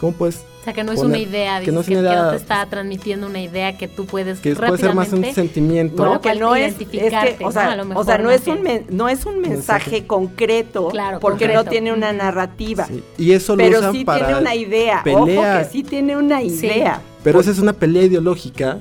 [0.00, 2.08] ¿Cómo puedes O sea, que no es poner- una idea, que no es que, una
[2.10, 5.12] que no idea- te está transmitiendo una idea que tú puedes que puede ser más
[5.12, 6.04] un sentimiento?
[6.04, 7.52] No, que cual no es, es que, o ¿no?
[7.52, 10.06] sea, A lo o sea, no es un men- no es un mensaje Mensaje.
[10.06, 12.86] concreto, Claro, porque no tiene una narrativa.
[12.86, 15.02] Sí, Y eso lo Pero usan sí para tiene una idea.
[15.02, 15.20] pelea.
[15.20, 16.46] Ojo que sí tiene una Sí.
[16.46, 17.02] idea.
[17.22, 18.78] Pero esa es una pelea ideológica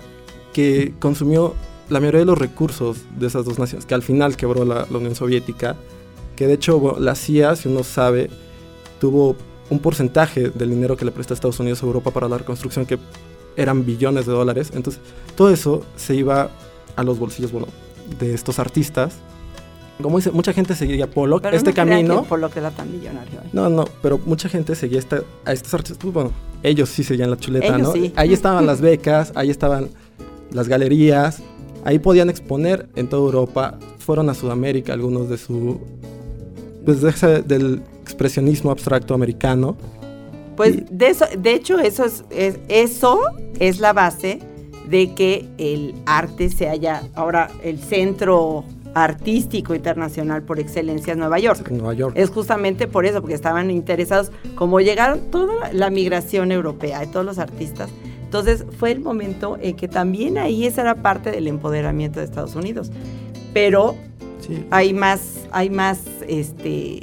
[0.53, 1.53] que consumió
[1.89, 4.97] la mayoría de los recursos de esas dos naciones, que al final quebró la, la
[4.97, 5.75] Unión Soviética,
[6.39, 8.29] que de hecho la CIA, si uno sabe,
[9.01, 9.35] tuvo
[9.69, 12.97] un porcentaje del dinero que le presta Estados Unidos a Europa para la reconstrucción, que
[13.57, 14.71] eran billones de dólares.
[14.73, 15.01] Entonces,
[15.35, 16.49] todo eso se iba
[16.95, 17.67] a los bolsillos bueno,
[18.19, 19.15] de estos artistas.
[20.01, 22.23] Como dice, mucha gente seguía Pollock, Pero este no camino.
[22.25, 23.39] que que era tan millonario.
[23.41, 23.49] ¿eh?
[23.51, 25.97] No, no, pero mucha gente seguía esta- a estos artistas.
[26.01, 26.31] Pues bueno,
[26.63, 27.91] ellos sí seguían la chuleta, Ellos ¿no?
[27.91, 28.13] sí.
[28.15, 29.89] Ahí estaban las becas, ahí estaban
[30.53, 31.41] las galerías,
[31.83, 33.77] ahí podían exponer en toda Europa.
[33.97, 35.81] Fueron a Sudamérica algunos de su.
[36.89, 39.77] Pues de ese- del expresionismo abstracto americano.
[40.57, 43.19] Pues Y- de eso, de hecho, eso es, es- eso
[43.59, 44.39] es la base
[44.87, 48.63] de que el arte se haya ahora el centro
[48.95, 51.67] artístico internacional por excelencia es Nueva York.
[51.69, 52.15] en Nueva York.
[52.17, 57.23] Es justamente por eso, porque estaban interesados, como llegaron toda la migración europea y todos
[57.25, 57.91] los artistas,
[58.23, 62.53] Entonces fue el momento en que también ahí esa era parte del empoderamiento de Estados
[62.55, 62.91] Unidos.
[63.55, 63.95] Pero
[64.49, 64.65] Sí.
[64.71, 67.01] hay más, hay más, este,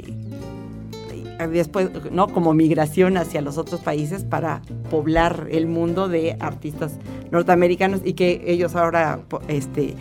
[1.51, 2.27] después, ¿no?
[2.27, 6.93] Como migración hacia los otros países para poblar el mundo de artistas
[7.31, 9.93] norteamericanos y que ellos ahora, este,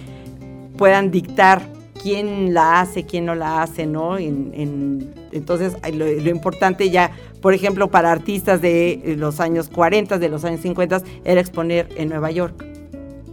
[0.76, 1.62] puedan dictar
[2.02, 4.16] quién la hace, quién no la hace, ¿no?
[4.18, 7.10] En- en- entonces, lo, lo importante ya,
[7.42, 12.08] por ejemplo, para artistas de los años 40, de los años 50, era exponer en
[12.08, 12.64] Nueva York.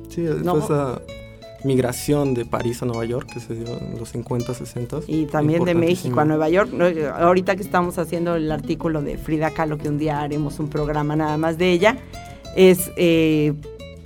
[0.10, 0.58] Sí, No.
[0.58, 1.02] esa
[1.64, 5.00] migración de París a Nueva York que se dio en los 50, 60.
[5.08, 5.74] Y también de.
[5.74, 6.72] México a Nueva York.
[7.16, 11.16] Ahorita que estamos haciendo el artículo de Frida Kahlo, que un día haremos un programa
[11.16, 11.98] nada más de ella,
[12.56, 13.54] es eh,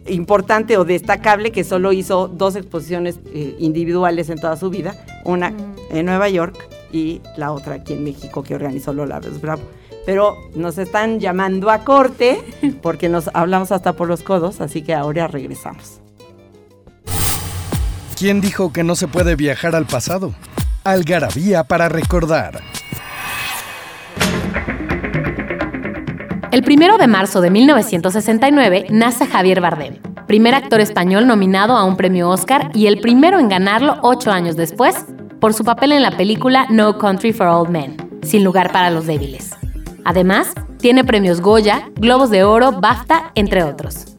[0.08, 4.96] importante o destacable que solo hizo dos exposiciones eh, individuales en toda su vida,
[5.26, 5.54] una
[5.92, 9.64] en Nueva York y la otra aquí en México que organizó Lola Bravo.
[10.06, 12.40] Pero nos están llamando a corte
[12.82, 16.02] porque nos hablamos hasta por los codos, así que ahora regresamos.
[18.18, 20.34] ¿Quién dijo que no se puede viajar al pasado?
[20.84, 22.62] Algarabía para recordar.
[26.50, 31.96] El primero de marzo de 1969 nace Javier Bardem, primer actor español nominado a un
[31.96, 35.06] premio Oscar y el primero en ganarlo ocho años después
[35.40, 39.06] por su papel en la película No Country for Old Men, Sin lugar para los
[39.06, 39.52] débiles.
[40.06, 44.17] Además, tiene premios Goya, Globos de Oro, BAFTA, entre otros.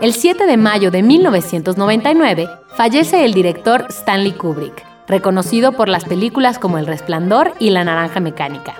[0.00, 6.58] El 7 de mayo de 1999 fallece el director Stanley Kubrick, reconocido por las películas
[6.58, 8.76] como El Resplandor y La Naranja Mecánica.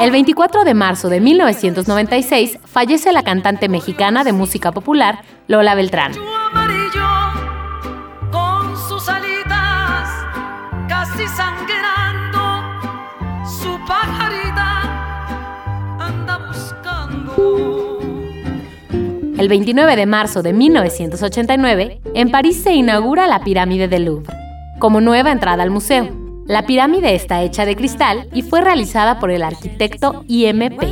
[0.00, 6.14] El 24 de marzo de 1996 fallece la cantante mexicana de música popular Lola Beltrán.
[6.52, 7.06] amarillo
[8.32, 10.08] con sus alitas
[10.88, 11.95] casi sangrando
[19.38, 24.34] El 29 de marzo de 1989, en París se inaugura la pirámide del Louvre,
[24.78, 26.08] como nueva entrada al museo.
[26.46, 30.82] La pirámide está hecha de cristal y fue realizada por el arquitecto IMP.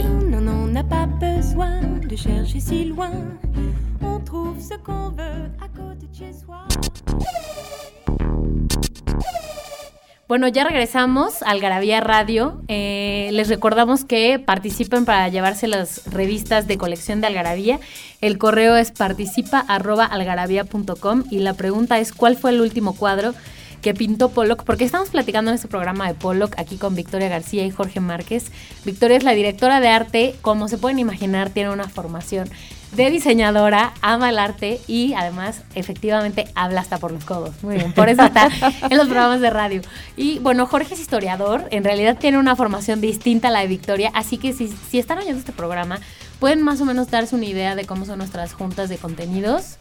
[10.34, 12.60] Bueno, ya regresamos al Garabía Radio.
[12.66, 17.78] Eh, les recordamos que participen para llevarse las revistas de colección de Algarabía.
[18.20, 23.32] El correo es participa.algarabía.com y la pregunta es ¿cuál fue el último cuadro
[23.80, 24.64] que pintó Pollock?
[24.64, 28.50] Porque estamos platicando en este programa de Pollock aquí con Victoria García y Jorge Márquez.
[28.84, 30.34] Victoria es la directora de arte.
[30.42, 32.50] Como se pueden imaginar, tiene una formación
[32.96, 37.50] de diseñadora, ama el arte y además efectivamente habla hasta por los codos.
[37.62, 38.48] Muy bien, por eso está
[38.90, 39.80] en los programas de radio.
[40.16, 44.10] Y bueno, Jorge es historiador, en realidad tiene una formación distinta a la de Victoria,
[44.14, 45.98] así que si, si están oyendo este programa,
[46.38, 49.76] pueden más o menos darse una idea de cómo son nuestras juntas de contenidos.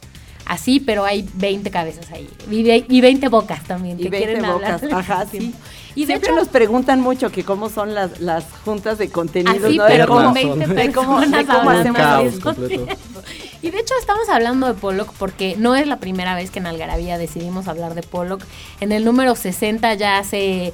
[0.46, 2.28] Así, pero hay 20 cabezas ahí.
[2.52, 4.74] Y ve- y 20 bocas también que Y 20 quieren hablar.
[4.82, 5.56] bocas, ajá, mismo sí.
[5.96, 9.78] Y de hecho, nos preguntan mucho que cómo son las, las juntas de contenidos, Así,
[9.78, 9.84] ¿no?
[9.84, 10.34] De pero cómo-.
[10.34, 12.58] 20 de cómo- de personas cómo hablando hacemos.
[13.62, 16.68] Y de hecho estamos hablando de Pollock porque no es la primera vez que en
[16.68, 18.44] Algarabía decidimos hablar de Pollock.
[18.82, 20.74] En el número 60 ya hace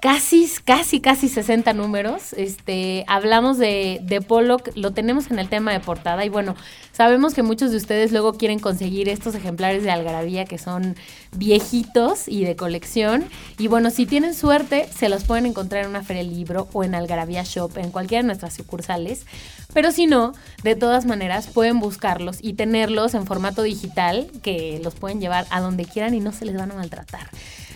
[0.00, 2.32] casi, casi, casi 60 números.
[2.34, 6.54] Este, hablamos de, de Pollock, lo tenemos en el tema de portada y bueno,
[6.92, 10.96] sabemos que muchos de ustedes luego quieren conseguir estos ejemplares de Algarabía que son
[11.36, 13.24] viejitos y de colección.
[13.58, 16.94] Y bueno, si tienen suerte, se los pueden encontrar en una feria libro o en
[16.94, 19.26] Algarabía Shop, en cualquiera de nuestras sucursales.
[19.72, 20.32] Pero si no,
[20.62, 25.60] de todas maneras pueden buscarlos y tenerlos en formato digital, que los pueden llevar a
[25.60, 27.28] donde quieran y no se les van a maltratar.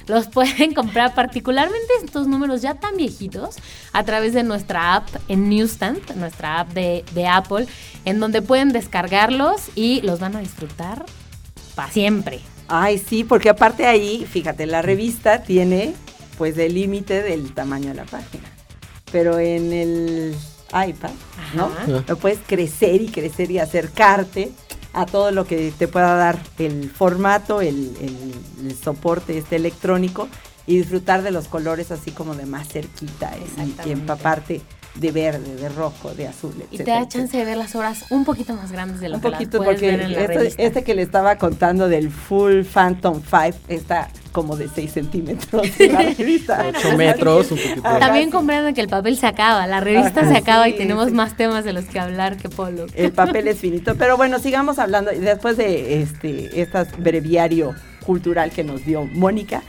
[0.06, 3.56] Los pueden comprar particularmente estos números ya tan viejitos
[3.92, 7.66] a través de nuestra app en Newsstand, nuestra app de, de Apple,
[8.04, 11.04] en donde pueden descargarlos y los van a disfrutar
[11.74, 12.40] para siempre.
[12.68, 15.94] Ay, sí, porque aparte ahí, fíjate, la revista tiene
[16.38, 18.44] pues el límite del tamaño de la página.
[19.12, 20.36] Pero en el
[20.68, 21.10] iPad,
[21.54, 21.64] ¿no?
[21.66, 22.04] Ajá.
[22.06, 24.52] Lo puedes crecer y crecer y acercarte
[24.92, 30.28] a todo lo que te pueda dar el formato, el, el- el soporte este electrónico
[30.66, 33.92] y disfrutar de los colores así como de más cerquita y- y, Exactamente.
[33.92, 34.62] empaparte
[34.96, 38.04] de verde, de rojo, de azul, Y te etcétera, da chance de ver las horas
[38.10, 40.20] un poquito más grandes de lo un que poquito las puedes porque ver en la
[40.22, 40.62] este, revista.
[40.62, 45.92] este que le estaba contando del Full Phantom 5 está como de 6 centímetros en
[45.92, 46.66] la revista.
[46.76, 47.82] 8 metros, un poquito.
[47.82, 48.30] También sí.
[48.32, 51.12] comprendan que el papel se acaba, la revista Ajá, se acaba y tenemos sí.
[51.14, 52.86] más temas de los que hablar que Polo.
[52.94, 53.94] El papel es finito.
[53.96, 55.12] Pero bueno, sigamos hablando.
[55.12, 57.74] Y Después de este, este breviario
[58.04, 59.62] cultural que nos dio Mónica,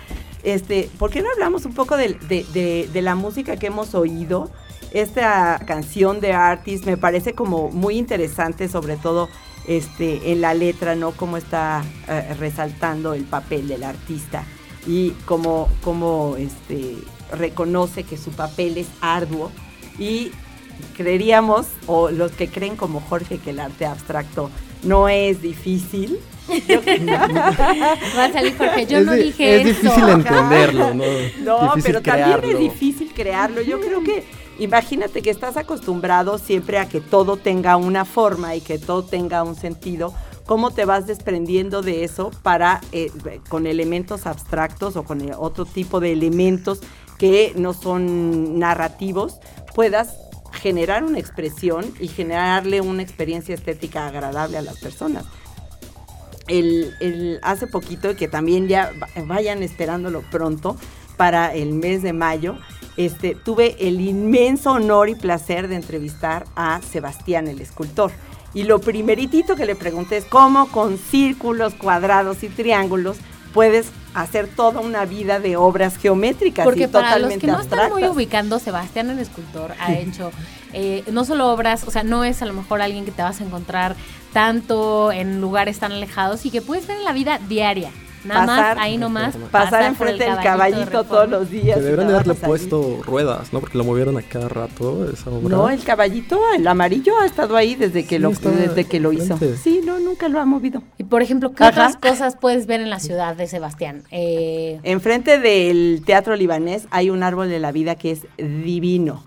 [0.43, 3.93] este, ¿por qué no hablamos un poco de, de- de- de la música que hemos
[3.93, 4.49] oído?
[4.91, 9.29] Esta canción de Artist me parece como muy interesante, sobre todo
[9.67, 11.11] este, en la letra, ¿no?
[11.11, 14.43] Cómo está eh, resaltando el papel del artista
[14.85, 16.95] y cómo, cómo este,
[17.31, 19.51] reconoce que su papel es arduo
[19.99, 20.31] y
[20.97, 24.49] creeríamos, o los que creen como Jorge, que el arte abstracto
[24.83, 26.19] no es difícil.
[26.49, 29.81] Va a salir Jorge, yo es no di- dije Es eso.
[29.83, 31.03] difícil entenderlo, ¿no?
[31.43, 33.61] No, Difícil pero también es difícil crearlo.
[33.61, 34.25] Yo creo que,
[34.63, 39.43] imagínate que estás acostumbrado siempre a que todo tenga una forma y que todo tenga
[39.43, 40.13] un sentido.
[40.45, 43.11] ¿Cómo te vas desprendiendo de eso para, eh,
[43.49, 46.81] con elementos abstractos o con eh, otro tipo de elementos
[47.17, 49.39] que no son narrativos,
[49.75, 50.15] puedas
[50.51, 55.25] generar una expresión y generarle una experiencia estética agradable a las personas?
[56.47, 60.75] el, el- hace poquito, que también ya va- vayan esperándolo pronto,
[61.15, 62.57] para el mes de mayo,
[62.97, 68.11] este, tuve el inmenso honor y placer de entrevistar a Sebastián, el escultor.
[68.53, 73.17] Y lo primeritito que le pregunté es cómo con círculos, cuadrados y triángulos
[73.53, 77.77] puedes hacer toda una vida de obras geométricas Porque y para los que no están
[77.77, 78.15] muy abstractas.
[78.15, 80.31] ubicando, Sebastián el escultor ha hecho
[80.73, 83.41] eh, no solo obras, o sea, no es a lo mejor alguien que te vas
[83.41, 83.95] a encontrar
[84.33, 87.91] tanto en lugares tan alejados y que puedes ver en la vida diaria.
[88.23, 89.35] Nada Pasar- más, ahí nomás.
[89.51, 91.77] Pasar por enfrente el del caballito de todos los días.
[91.77, 93.59] Que deberían haberle puesto ruedas, ¿no?
[93.59, 95.49] Porque lo movieron a cada rato esa obra.
[95.49, 99.11] No, el caballito, el amarillo ha estado ahí desde que Sí, lo desde que lo
[99.11, 99.39] hizo.
[99.61, 100.83] Sí, no, nunca lo ha movido.
[100.99, 101.71] Y por ejemplo, ¿qué Ajá.
[101.71, 104.03] otras cosas puedes ver en la ciudad de Sebastián?
[104.11, 109.23] Eh, Enfrente del Teatro Libanés hay un árbol de la vida que es divino.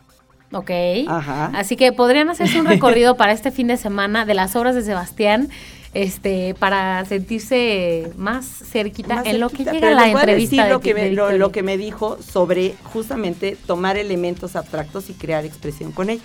[0.53, 0.70] ok.
[1.09, 1.51] Ajá.
[1.55, 4.82] Así que podrían hacerse un recorrido para este fin de semana de las obras de
[4.82, 5.49] Sebastián,
[5.95, 10.62] este, para sentirse más cerquita Más en lo que llega pero la a entrevista decir
[10.64, 11.38] de lo que, me, de lo, Victoria.
[11.38, 16.24] lo que me dijo sobre justamente tomar elementos abstractos y crear expresión con ellos.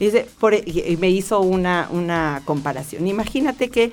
[0.00, 3.06] Dice, por, e- y me hizo una, una comparación.
[3.06, 3.92] Imagínate que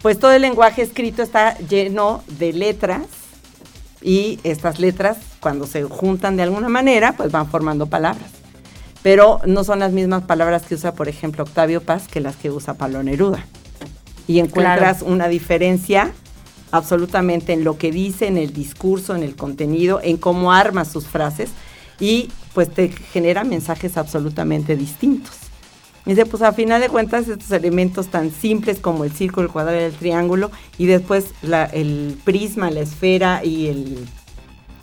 [0.00, 3.02] pues todo el lenguaje escrito está lleno de letras
[4.00, 8.30] y estas letras cuando se juntan de alguna manera pues van formando palabras.
[9.02, 12.50] Pero no son las mismas palabras que usa, por ejemplo, Octavio Paz que las que
[12.50, 13.44] usa Pablo Neruda.
[14.30, 16.12] Y encuentras una diferencia
[16.70, 21.06] absolutamente en lo que dice, en el discurso, en el contenido, en cómo arma sus
[21.06, 21.50] frases
[21.98, 25.34] y pues te genera mensajes absolutamente distintos.
[26.06, 29.80] Dice, pues a final de cuentas estos elementos tan simples como el círculo, el cuadrado
[29.80, 34.06] y el triángulo y después la- el prisma, la esfera y el,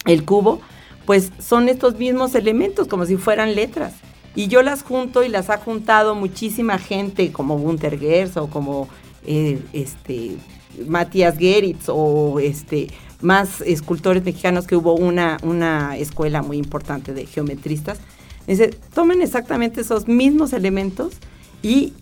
[0.06, 0.60] el cubo,
[1.06, 3.94] pues son estos mismos elementos como si fueran letras.
[4.36, 8.88] Y yo las junto y las ha juntado muchísima gente como Gunther Gers o como
[9.28, 10.38] eh, este
[10.88, 12.88] Matías Geritz o este
[13.22, 17.98] más escultores mexicanos que hubo una, una escuela muy importante de geometristas.
[18.46, 21.14] Dice, tomen exactamente esos mismos elementos
[21.62, 21.94] y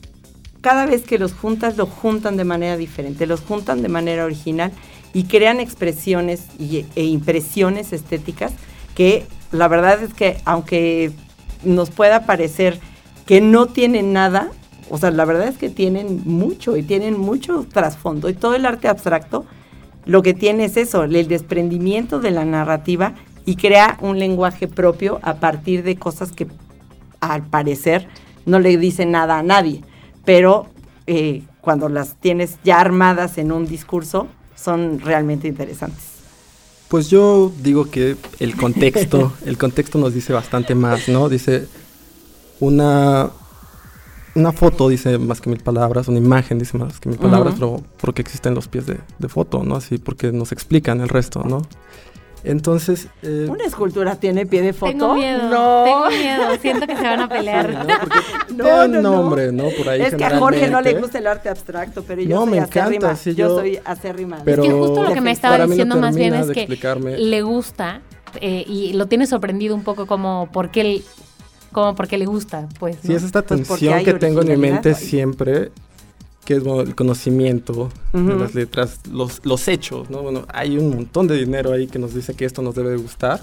[0.62, 4.72] cada vez que los juntas, lo juntan de manera diferente, los juntan de manera original
[5.14, 8.52] y crean expresiones e impresiones estéticas
[8.96, 11.12] que la verdad es que aunque
[11.64, 12.80] nos pueda parecer
[13.26, 14.50] que no tienen nada,
[14.90, 18.66] o sea, la verdad es que tienen mucho y tienen mucho trasfondo y todo el
[18.66, 19.46] arte abstracto
[20.06, 23.16] lo que tiene es eso, el desprendimiento de la narrativa
[23.46, 26.48] y crea un lenguaje propio a partir de cosas que
[27.20, 28.08] al parecer
[28.46, 29.84] no le dicen nada a nadie,
[30.24, 30.68] pero
[31.08, 36.04] eh, cuando las tienes ya armadas en un discurso son realmente interesantes.
[36.88, 41.30] Pues yo digo que el contexto, el contexto nos dice bastante más, ¿no?
[41.30, 41.68] Dice
[42.60, 43.32] una
[44.36, 47.82] una foto dice más que mil palabras, una imagen dice más que mil palabras, pero
[48.02, 49.76] porque existen los pies de, de foto, ¿no?
[49.78, 51.62] Así porque nos explican el resto, ¿no?
[52.44, 54.92] Entonces, eh, ¿Una escultura tiene pie de foto?
[54.92, 55.84] Tengo miedo, No.
[55.84, 57.74] tengo miedo, siento que se van a pelear.
[57.74, 57.94] ¿no?
[58.00, 58.20] Porque
[58.56, 59.12] No, tiene no, no.
[59.24, 59.64] nombre, ¿no?
[59.76, 62.42] Por ahí Es que a Jorge no le gusta el arte abstracto, pero yo No,
[62.44, 63.16] soy me encanta, acérrima.
[63.16, 64.38] sí, yo, yo- soy acérrima.
[64.46, 67.18] Pero es que justo lo que me estaba diciendo más bien es que explicarme.
[67.18, 68.02] le gusta
[68.40, 71.02] eh, y lo tiene sorprendido un poco como por qué,
[71.76, 72.96] como porque le gusta, pues.
[73.02, 73.18] Sí, ¿no?
[73.18, 75.72] es esta Pues tensión hay que tengo en mi mente siempre,
[76.46, 80.22] que es bueno, el conocimiento de las letras, los, los hechos, ¿no?
[80.24, 82.98] Bueno, hay un montón de dinero ahí que nos dice que esto nos debe de
[82.98, 83.42] gustar.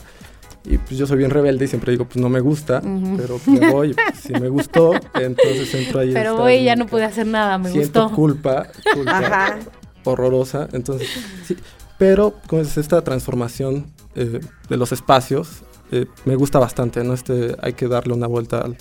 [0.64, 2.80] Y pues yo soy bien rebelde y siempre digo, pues no me gusta,
[3.16, 6.12] pero pues, me voy, pues, si me gustó, entonces entro ahí.
[6.14, 8.14] Pero voy y ya no pude hacer nada, me Siento gustó.
[8.16, 9.59] culpa, culpa Ajá.
[10.05, 11.09] horrorosa, entonces,
[11.45, 11.57] sí,
[11.99, 15.49] pero como es esta transformación eh, de los espacios,
[15.93, 17.14] eh, me gusta bastante, ¿no?
[17.14, 18.72] Este, hay que darle una vuelta al,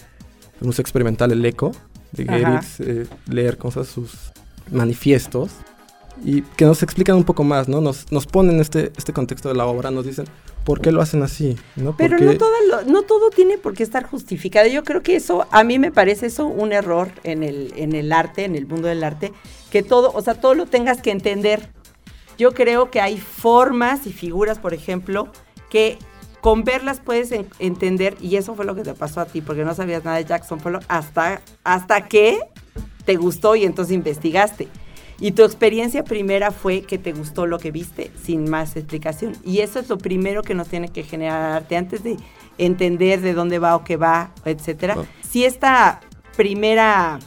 [0.59, 1.71] al museo experimental El Eco,
[2.13, 2.25] de.
[2.25, 4.31] Geritz, eh, leer cosas, sus
[4.71, 5.51] manifiestos,
[6.23, 7.81] y que nos explican un poco más, ¿no?
[7.81, 10.25] Nos, nos ponen este, este contexto de la obra, nos dicen
[10.63, 11.95] por qué lo hacen así, ¿no?
[11.97, 14.67] Pero no todo, lo- no todo tiene por qué estar justificado.
[14.67, 18.11] Yo creo que eso, a mí me parece eso un error en el, en el
[18.11, 19.33] arte, en el mundo del arte,
[19.71, 21.69] que todo, o sea, todo lo tengas que entender.
[22.37, 25.31] Yo creo que hay formas y figuras, por ejemplo,
[25.71, 25.97] que
[26.41, 29.63] con verlas puedes en- entender, y eso fue lo que te pasó a ti, porque
[29.63, 32.39] no sabías nada de Jackson Pollock, hasta, hasta que
[33.05, 34.67] te gustó y entonces investigaste.
[35.19, 39.37] Y tu experiencia primera fue que te gustó lo que viste, sin más explicación.
[39.45, 42.17] Y eso es lo primero que nos tiene que generar arte, antes de
[42.57, 44.97] entender de dónde va o qué va, etcétera.
[45.21, 45.99] Si esta
[46.35, 47.19] primera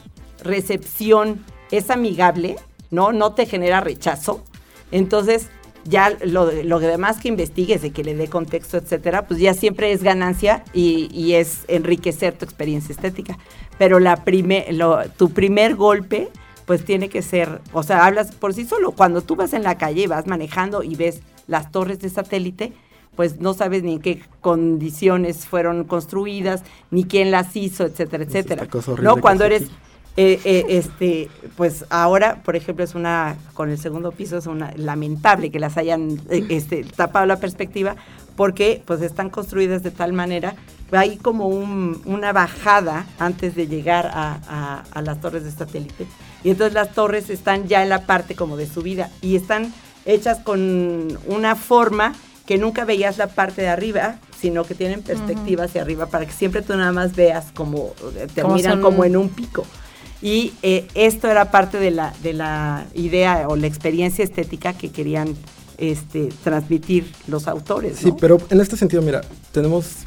[0.43, 2.57] recepción es amigable,
[2.91, 3.13] ¿no?
[3.13, 4.43] No te genera rechazo,
[4.91, 5.49] entonces
[5.85, 9.91] ya lo, lo demás que investigues, de que le dé contexto, etcétera, pues ya siempre
[9.91, 13.37] es ganancia y, y es enriquecer tu experiencia estética.
[13.77, 16.29] Pero la prime- lo- tu primer golpe,
[16.65, 18.91] pues tiene que ser, o sea, hablas por sí solo.
[18.91, 22.73] Cuando tú vas en la calle y vas manejando y ves las torres de satélite,
[23.15, 28.29] pues no sabes ni en qué condiciones fueron construidas, ni quién las hizo, etcétera, Es
[28.29, 28.63] etcétera.
[29.03, 29.69] No, cuando eres.
[30.17, 34.71] Eh, eh, este, pues ahora, por ejemplo, es una, con el segundo piso es una
[34.77, 37.95] lamentable que las hayan eh, este, tapado la perspectiva,
[38.35, 40.55] porque pues están construidas de tal manera,
[40.91, 46.05] hay como un- una bajada antes de llegar a, a- a las torres de satélite,
[46.43, 49.73] y entonces las torres están ya en la parte como de subida, y están
[50.05, 52.13] hechas con una forma
[52.45, 56.31] que nunca veías la parte de arriba, sino que tienen perspectiva hacia arriba para que
[56.31, 59.65] siempre tú nada más veas como eh, terminan son- como en un pico.
[60.25, 64.89] Y eh, esto era parte de la, de la idea o la experiencia estética que
[64.89, 65.35] querían
[65.77, 67.99] este, transmitir los autores.
[67.99, 69.21] Sí, pero en este sentido, mira,
[69.51, 69.97] tenemos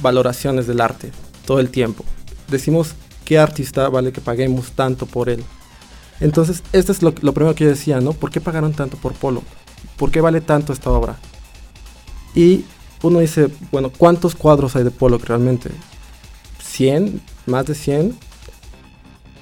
[0.00, 1.12] valoraciones del arte
[1.44, 2.06] todo el tiempo.
[2.48, 2.94] Decimos
[3.26, 5.44] qué artista vale que paguemos tanto por él.
[6.20, 8.14] Entonces, esto es lo, lo primero que yo decía, ¿no?
[8.14, 9.42] ¿Por qué pagaron tanto por Polo?
[9.98, 11.18] ¿Por qué vale tanto esta obra?
[12.34, 12.64] Y
[13.02, 15.68] uno dice, bueno, ¿cuántos cuadros hay de Pollock realmente?
[16.62, 17.20] ¿100?
[17.44, 18.25] ¿Más de 100?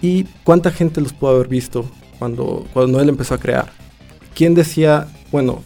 [0.03, 1.85] ¿Y cuánta gente los pudo haber visto
[2.19, 3.73] cuando, cuando él empezó a crear?
[4.35, 5.63] ¿Quién decía, bueno,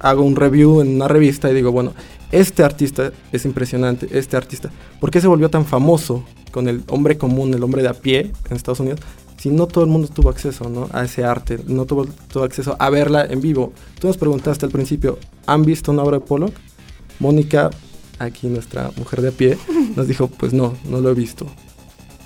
[0.00, 1.92] hago un review en una revista y digo, bueno,
[2.32, 4.70] este artista es impresionante, este artista,
[5.00, 8.32] ¿por qué se volvió tan famoso con el hombre común, el hombre de a pie
[8.50, 9.00] en Estados Unidos?
[9.36, 10.88] Si no todo el mundo tuvo acceso ¿no?
[10.92, 13.72] a ese arte, no tuvo, tuvo acceso a verla en vivo.
[14.00, 16.54] Tú nos preguntaste al principio, ¿han visto una obra de Pollock?
[17.20, 17.70] Mónica,
[18.18, 19.58] aquí nuestra mujer de a pie,
[19.96, 21.46] nos dijo, pues no, no lo he visto.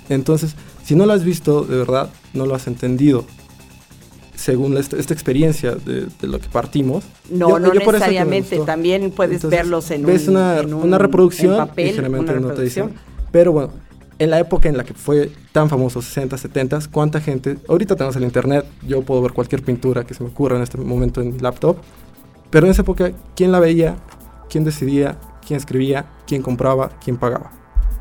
[0.09, 0.55] Entonces,
[0.91, 3.23] si no lo has visto, de verdad, no lo has entendido.
[4.35, 7.05] Según esta, esta experiencia de, de lo que partimos.
[7.29, 8.59] No, yo- no yo necesariamente.
[8.59, 11.89] También puedes Entonces, verlos en, ves un, una, en un- una reproducción en papel, y
[11.93, 12.91] generalmente una no te dicen.
[13.31, 13.71] Pero bueno,
[14.19, 17.57] en la época en la que fue tan famoso, 60, 70, ¿cuánta gente?
[17.69, 20.77] Ahorita tenemos el internet, yo puedo ver cualquier pintura que se me ocurra en este
[20.77, 21.77] momento en mi laptop.
[22.49, 23.95] Pero en esa época, ¿quién la veía?
[24.49, 25.17] ¿Quién decidía?
[25.47, 26.07] ¿Quién escribía?
[26.27, 26.89] ¿Quién compraba?
[27.01, 27.51] ¿Quién pagaba?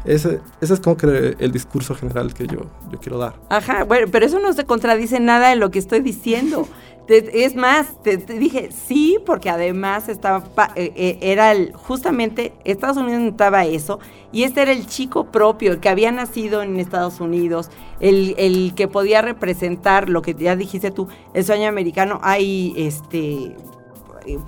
[0.05, 3.35] Ese, ese es como que el discurso general que yo, yo quiero dar.
[3.49, 6.67] Ajá, bueno, pero eso no se contradice nada de lo que estoy diciendo.
[7.09, 10.45] Es más, te, dije sí, porque además estaba
[10.77, 13.99] eh, eh, era el, justamente Estados Unidos necesitaba eso
[14.31, 18.87] y este era el chico propio, que había nacido en Estados Unidos, el, el que
[18.87, 22.21] podía representar lo que ya dijiste tú, el sueño americano.
[22.23, 23.57] Hay este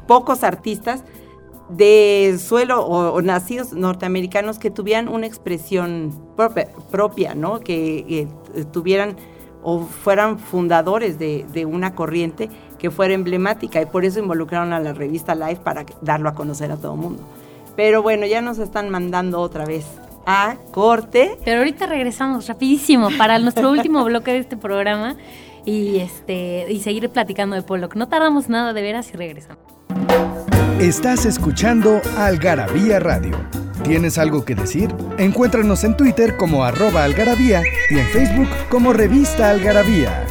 [0.07, 1.03] pocos artistas
[1.69, 7.61] de suelo o, o nacidos norteamericanos que tuvieran una expresión propia, propia, ¿no?
[7.61, 8.21] Que, que,
[8.61, 9.17] eh, tuvieran
[9.63, 14.81] o fueran fundadores de, de una corriente que fuera emblemática y por eso involucraron a
[14.81, 17.23] la revista Life para darlo a conocer a todo el mundo.
[17.77, 19.87] Pero bueno, ya nos están mandando otra vez
[20.27, 21.39] a corte.
[21.45, 25.17] Pero ahorita regresamos rapidísimo para nuestro último bloque de este programa
[25.65, 27.95] y este y seguir platicando de Pollock.
[27.95, 29.65] No tardamos nada de veras y regresamos.
[30.78, 33.38] Estás escuchando Algarabía Radio.
[33.84, 34.94] ¿Tienes algo que decir?
[35.18, 40.26] Encuéntranos en Twitter como arroba algarabía y en Facebook como revista algarabía.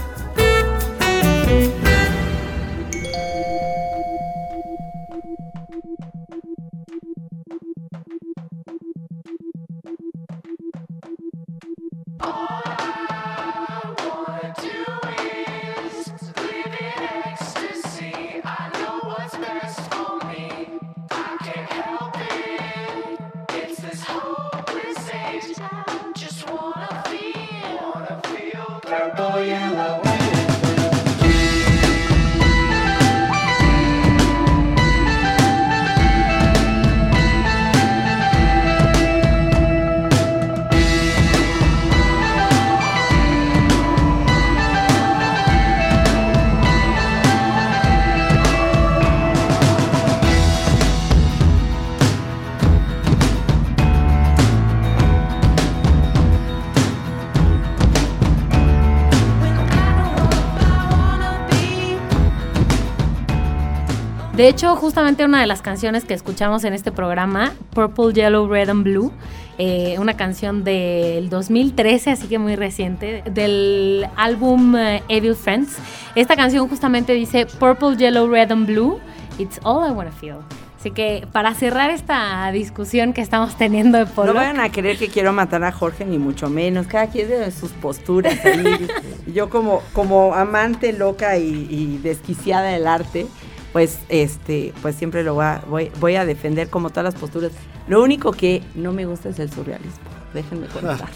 [64.41, 68.69] De hecho, justamente una de las canciones que escuchamos en este programa, Purple, Yellow, Red
[68.69, 69.11] and Blue,
[69.59, 75.77] eh, una canción del 2013, así que muy reciente, del álbum eh, Evil Friends.
[76.15, 78.99] Esta canción justamente dice Purple, Yellow, Red and Blue,
[79.37, 80.37] it's all I wanna feel.
[80.79, 84.97] Así que para cerrar esta discusión que estamos teniendo de Pollock, No vayan a creer
[84.97, 86.87] que quiero matar a Jorge, ni mucho menos.
[86.87, 88.43] Cada quien de sus posturas.
[88.43, 88.87] ahí.
[89.31, 93.27] Yo como, como amante loca y, y desquiciada del arte,
[93.73, 97.51] pues este, pues siempre lo voy a, voy, voy a defender como todas las posturas.
[97.87, 100.11] Lo único que no me gusta es el surrealismo.
[100.33, 101.09] Déjenme contar.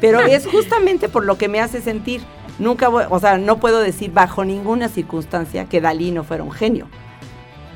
[0.00, 2.20] Pero es justamente por lo que me hace sentir.
[2.58, 6.52] Nunca voy, o sea, no puedo decir bajo ninguna circunstancia que Dalí no fuera un
[6.52, 6.86] genio.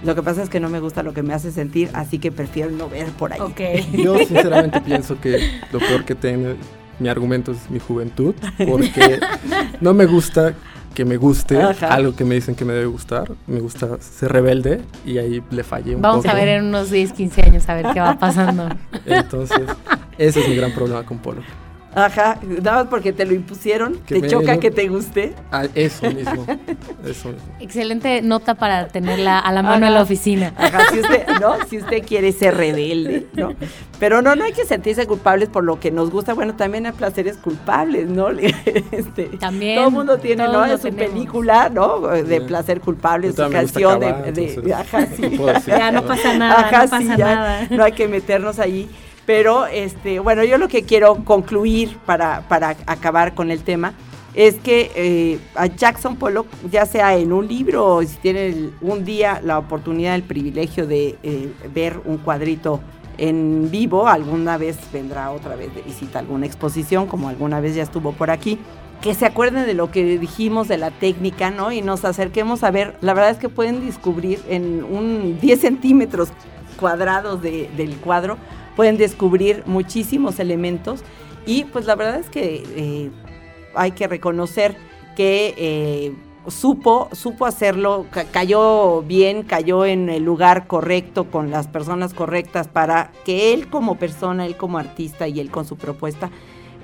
[0.04, 2.30] Lo que pasa es que no me gusta lo que me hace sentir, así que
[2.30, 3.40] prefiero no ver por ahí.
[3.40, 3.60] Ok.
[3.92, 6.56] Yo sinceramente pienso que lo peor que tiene
[6.98, 8.34] mi argumento es mi juventud,
[8.68, 9.18] porque
[9.80, 10.54] no me gusta
[10.96, 11.88] que me guste Ajá.
[11.88, 13.30] algo que me dicen que me debe gustar.
[13.46, 16.34] Me gusta ser rebelde y ahí le fallé un Vamos poco.
[16.34, 18.66] a ver en unos 10, 15 años a ver qué va pasando.
[19.04, 19.60] Entonces,
[20.16, 21.42] ese es mi gran problema con Polo.
[21.96, 25.34] Ajá, nada más porque te lo impusieron, Que te choca que te guste.
[25.50, 26.44] Ah, eso mismo.
[27.06, 27.56] Eso mismo.
[27.58, 30.52] Excelente nota para tenerla a la mano en la oficina.
[30.58, 31.54] Ajá, si usted, ¿no?
[31.70, 33.54] Si usted quiere ser rebelde, ¿no?
[33.98, 36.34] Pero no, no hay que sentirse culpables por lo que nos gusta.
[36.34, 38.28] Bueno, también hay placeres culpables, ¿no?
[38.92, 40.68] Este, También, Todo el mundo tiene, ¿no?
[40.76, 41.10] su tenemos.
[41.14, 42.00] película, ¿no?
[42.08, 42.44] De Sí.
[42.46, 45.22] placer culpable, su canción de, de- ajá, sí.
[45.22, 47.66] no puedo decir Ya no pasa nada, Ajá, no pasa sí, ya, nada.
[47.70, 48.86] no hay que meternos ahí.
[49.26, 53.92] Pero, este, bueno, yo lo que quiero concluir para, para acabar con el tema
[54.34, 58.72] es que eh, a Jackson Pollock, ya sea en un libro o si tiene el-
[58.82, 62.80] un día la oportunidad, el privilegio de eh, ver un cuadrito
[63.18, 67.82] en vivo, alguna vez vendrá otra vez de visita alguna exposición, como alguna vez ya
[67.82, 68.58] estuvo por aquí,
[69.00, 71.72] que se acuerden de lo que dijimos de la técnica, ¿no?
[71.72, 76.28] Y nos acerquemos a ver, la verdad es que pueden descubrir en un 10 centímetros
[76.78, 78.36] cuadrados de- del cuadro,
[78.76, 81.00] pueden descubrir muchísimos elementos
[81.46, 83.10] y pues la verdad es que eh,
[83.74, 84.76] hay que reconocer
[85.16, 86.12] que eh,
[86.48, 92.68] supo, supo hacerlo, ca- cayó bien, cayó en el lugar correcto, con las personas correctas
[92.68, 96.30] para que él como persona, él como artista y él con su propuesta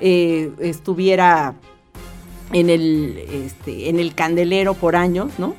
[0.01, 1.55] eh, estuviera
[2.53, 5.55] en el, este, en el candelero por años, ¿no?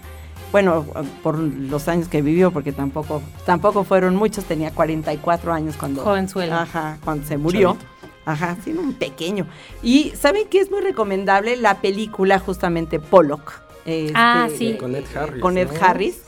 [0.53, 0.85] Bueno,
[1.21, 6.53] por los años que vivió, porque tampoco, tampoco fueron muchos, tenía 44 años cuando, Jovenzuelo.
[6.55, 7.73] Ajá, cuando se murió.
[7.73, 7.93] Chavito.
[8.25, 9.47] Ajá, sí, un pequeño.
[9.81, 11.57] Y ¿saben qué es muy recomendable?
[11.57, 13.61] La película justamente Pollock.
[13.85, 14.77] este, Ah, sí.
[14.79, 15.41] Con Ed Harris.
[15.41, 15.85] Con Ed ¿no?
[15.85, 16.21] Harris.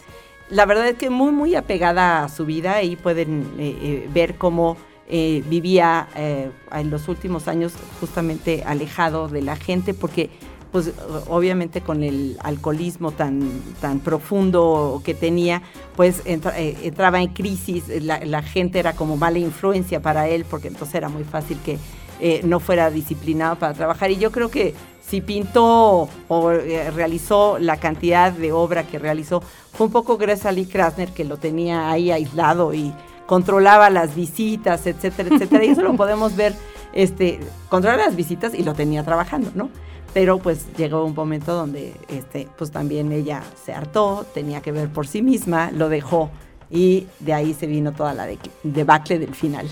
[0.49, 2.73] La verdad es que muy, muy apegada a su vida.
[2.75, 4.75] Ahí pueden eh, eh, ver cómo
[5.07, 10.31] eh, vivía eh, en los últimos años justamente alejado de la gente, porque
[10.75, 10.91] pues
[11.29, 13.49] obviamente con el alcoholismo tan,
[13.79, 15.61] tan profundo que tenía,
[15.95, 20.43] pues entra- eh, entraba en crisis, la, la gente era como mala influencia para él,
[20.43, 21.77] porque entonces era muy fácil que
[22.19, 24.11] eh, no fuera disciplinado para trabajar.
[24.11, 29.41] Y yo creo que si pintó o eh, realizó la cantidad de obra que realizó,
[29.71, 32.93] fue un poco gracias a Lee Krasner que lo tenía ahí aislado y
[33.27, 35.63] controlaba las visitas, etcétera, etcétera.
[35.63, 36.53] Y eso lo podemos ver,
[36.91, 39.69] este, controlaba las visitas y lo tenía trabajando, ¿no?
[40.15, 44.87] Pero pues llegó un momento donde este, pues también ella se hartó, tenía que ver
[44.87, 46.29] por sí misma, lo dejó
[46.71, 49.67] y de ahí se vino toda la de- debacle del final.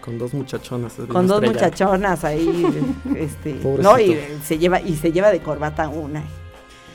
[0.00, 0.94] Con dos muchachonas.
[1.08, 1.52] Con dos estrella.
[1.66, 2.66] muchachonas ahí,
[3.16, 6.24] este, no, y se lleva, y se lleva de corbata una.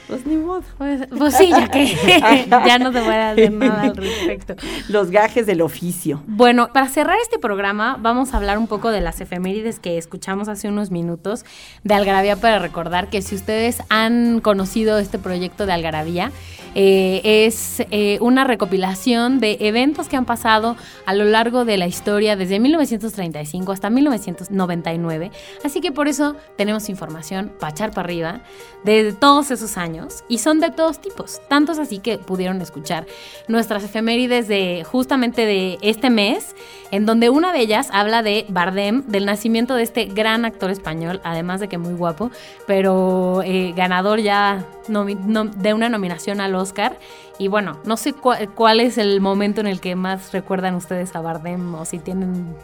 [0.10, 0.64] Pues ni modo.
[0.80, 1.86] Pues, pues sí, ya que
[2.50, 4.56] ya no te voy a hacer nada al respecto.
[4.88, 6.24] Los gajes del oficio.
[6.26, 10.48] Bueno, para cerrar este programa, vamos a hablar un poco de las efemérides que escuchamos
[10.48, 11.46] hace unos minutos
[11.84, 16.32] de Algarabía para recordar que si ustedes han conocido este proyecto de Algarabía,
[16.74, 21.86] eh, es eh, una recopilación de eventos que han pasado a lo largo de la
[21.86, 25.32] historia desde 1935 hasta 1999.
[25.64, 28.42] Así que por eso tenemos información para echar para arriba
[28.84, 31.42] de todos esos años y son de todos tipos.
[31.48, 33.06] Tantos así que pudieron escuchar
[33.48, 36.56] nuestras efemérides de justamente de este mes,
[36.92, 41.22] en donde una de ellas habla de Bardem, del nacimiento de este gran actor español,
[41.24, 42.32] además de que muy guapo,
[42.66, 46.98] pero eh, ganador ya de una nominación al Oscar.
[47.38, 51.22] Y bueno, no sé cuál es el momento en el que más recuerdan ustedes a
[51.22, 52.56] Bardem o si tienen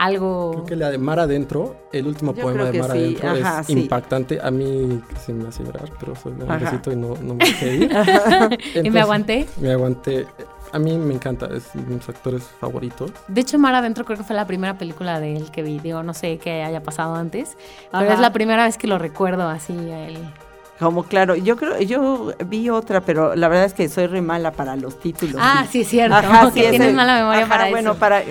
[0.00, 0.52] algo...
[0.52, 3.60] Creo que la de Mar Adentro, el último Yo poema de Mar sí, Adentro ajá,
[3.60, 3.72] es sí.
[3.74, 4.40] impactante.
[4.42, 6.44] A mí se me hace llorar, pero soy Ajá.
[6.44, 7.82] grandecito y no, no me dejé ir.
[7.92, 9.46] y me Entonces, aguanté.
[9.60, 10.26] Me aguanté.
[10.72, 13.12] A mí me encanta, es de mis actores favoritos.
[13.28, 15.78] De hecho, Mar Adentro creo que fue la primera película de él que vi.
[15.80, 17.58] Digo, no sé qué haya pasado antes,
[17.90, 18.14] pero Ajá.
[18.14, 20.16] es la primera vez que lo recuerdo así a él.
[20.80, 24.50] Como claro, yo creo, yo vi otra, pero la verdad es que soy re mala
[24.50, 25.36] para los títulos.
[25.38, 26.16] Ah, sí, es cierto.
[26.16, 28.00] Ajá, sí, tienes el- mala memoria ajá, para bueno, eso.
[28.00, 28.22] para,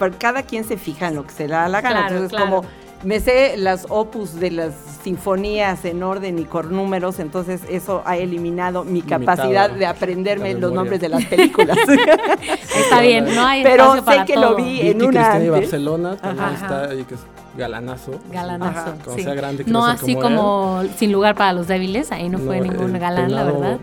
[0.00, 2.00] para cada quien se fija en lo que se le da la gana.
[2.00, 2.44] Claro, entonces, claro.
[2.56, 2.64] como
[3.04, 4.74] me sé las opus de las
[5.04, 10.54] sinfonías en orden y con números, entonces eso ha eliminado mi Limitado capacidad de aprenderme
[10.54, 11.78] los nombres de las películas.
[12.76, 14.50] Está bien, no hay Pero sé para que todo.
[14.50, 15.48] lo vi en una Cristina y.
[15.50, 16.54] Barcelona también Ajá.
[16.54, 17.20] está ahí que es
[17.56, 18.12] galanazo.
[18.30, 18.78] Galanazo.
[18.78, 19.22] Ajá, Cuando sí.
[19.22, 22.92] sea grande, no así como como Sin lugar para los débiles, ahí no, fue ningún
[22.98, 23.78] galán, la verdad.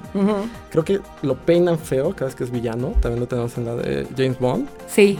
[0.72, 2.94] Creo que lo peinan feo cada vez que es villano.
[3.02, 4.68] También lo tenemos en la de James Bond.
[4.88, 5.18] Sí,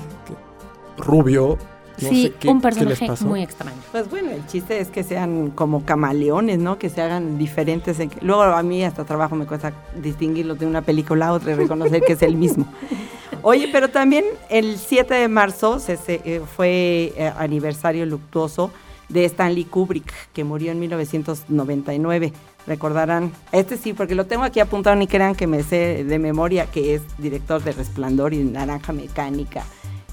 [0.98, 1.58] Rubio.
[2.02, 3.26] No sí, sé qué, un qué les personaje pasó.
[3.26, 3.76] muy extraño.
[3.92, 6.78] Pues bueno, el chiste es que sean como camaleones, ¿no?
[6.80, 8.00] Que se hagan diferentes.
[8.00, 11.52] en que- Luego a mí hasta trabajo me cuesta distinguirlos de una película a otra
[11.52, 12.66] y reconocer que es el mismo.
[13.42, 18.72] Oye, pero también el 7 de marzo se, se, eh, fue eh, aniversario luctuoso
[19.10, 22.34] de Stanley Kubrick, que murió en 1999.
[22.68, 26.68] Recordarán, este sí, porque lo tengo aquí apuntado, ni crean que me sé de memoria,
[26.68, 29.64] que es director de Resplandor y Naranja Mecánica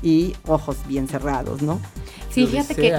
[0.03, 1.81] y Ojos Bien Cerrados, ¿no?
[2.31, 2.91] Sí, fíjate que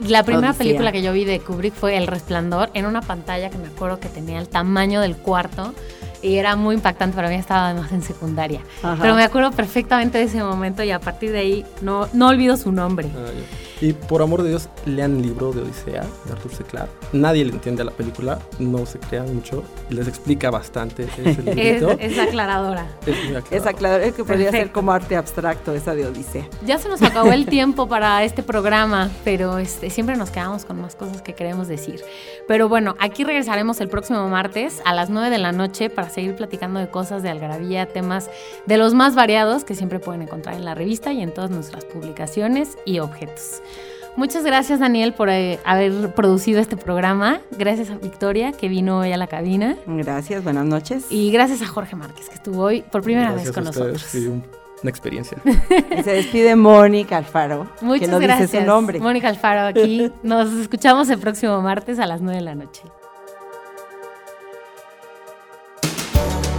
[0.00, 0.58] la primera Odisea.
[0.58, 4.00] película que yo vi de Kubrick fue El Resplandor en una pantalla que me acuerdo
[4.00, 5.74] que tenía el tamaño del cuarto
[6.22, 8.60] y era muy impactante para mí, estaba además en secundaria.
[8.82, 8.98] Ajá.
[9.00, 12.56] Pero me acuerdo perfectamente de ese momento y a partir de ahí no, no olvido
[12.56, 13.08] su nombre.
[13.14, 13.62] Ah, ya.
[13.82, 16.62] Y por amor de Dios, lean el libro de Odisea de Arthur C.
[16.62, 16.92] Clarke.
[17.12, 19.64] Nadie le entiende a la película, no se crean mucho.
[19.90, 22.86] Les explica bastante ese Es, es aclaradora.
[23.04, 23.46] Es muy aclarado.
[23.50, 24.72] Esa, claro, es que podría ser Perfecto.
[24.72, 26.46] como arte abstracto, esa de Odisea.
[26.64, 30.80] Ya se nos acabó el tiempo para este programa, pero este, siempre nos quedamos con
[30.80, 32.02] más cosas que queremos decir.
[32.46, 36.36] Pero bueno, aquí regresaremos el próximo martes a las 9 de la noche para seguir
[36.36, 38.30] platicando de cosas de algarabía, temas
[38.66, 41.84] de los más variados que siempre pueden encontrar en la revista y en todas nuestras
[41.84, 43.62] publicaciones y objetos.
[44.14, 47.40] Muchas gracias Daniel por eh, haber producido este programa.
[47.52, 49.76] Gracias a Victoria que vino hoy a la cabina.
[49.86, 51.06] Gracias, buenas noches.
[51.08, 53.92] Y gracias a Jorge Márquez que estuvo hoy por primera Gracias vez con a ustedes,
[53.94, 54.10] nosotros.
[54.10, 54.26] sí,
[54.82, 55.38] una experiencia.
[55.98, 58.50] Y se despide Mónica Alfaro, Muchas que no gracias.
[58.50, 59.00] dice su nombre.
[59.00, 60.12] Mónica Alfaro aquí.
[60.22, 62.82] Nos escuchamos el próximo martes a las 9 de la noche.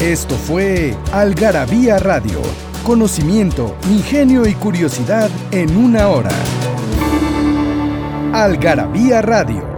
[0.03, 2.41] Esto fue Algarabía Radio.
[2.83, 6.29] Conocimiento, ingenio y curiosidad en una hora.
[8.33, 9.72] Algarabía Radio.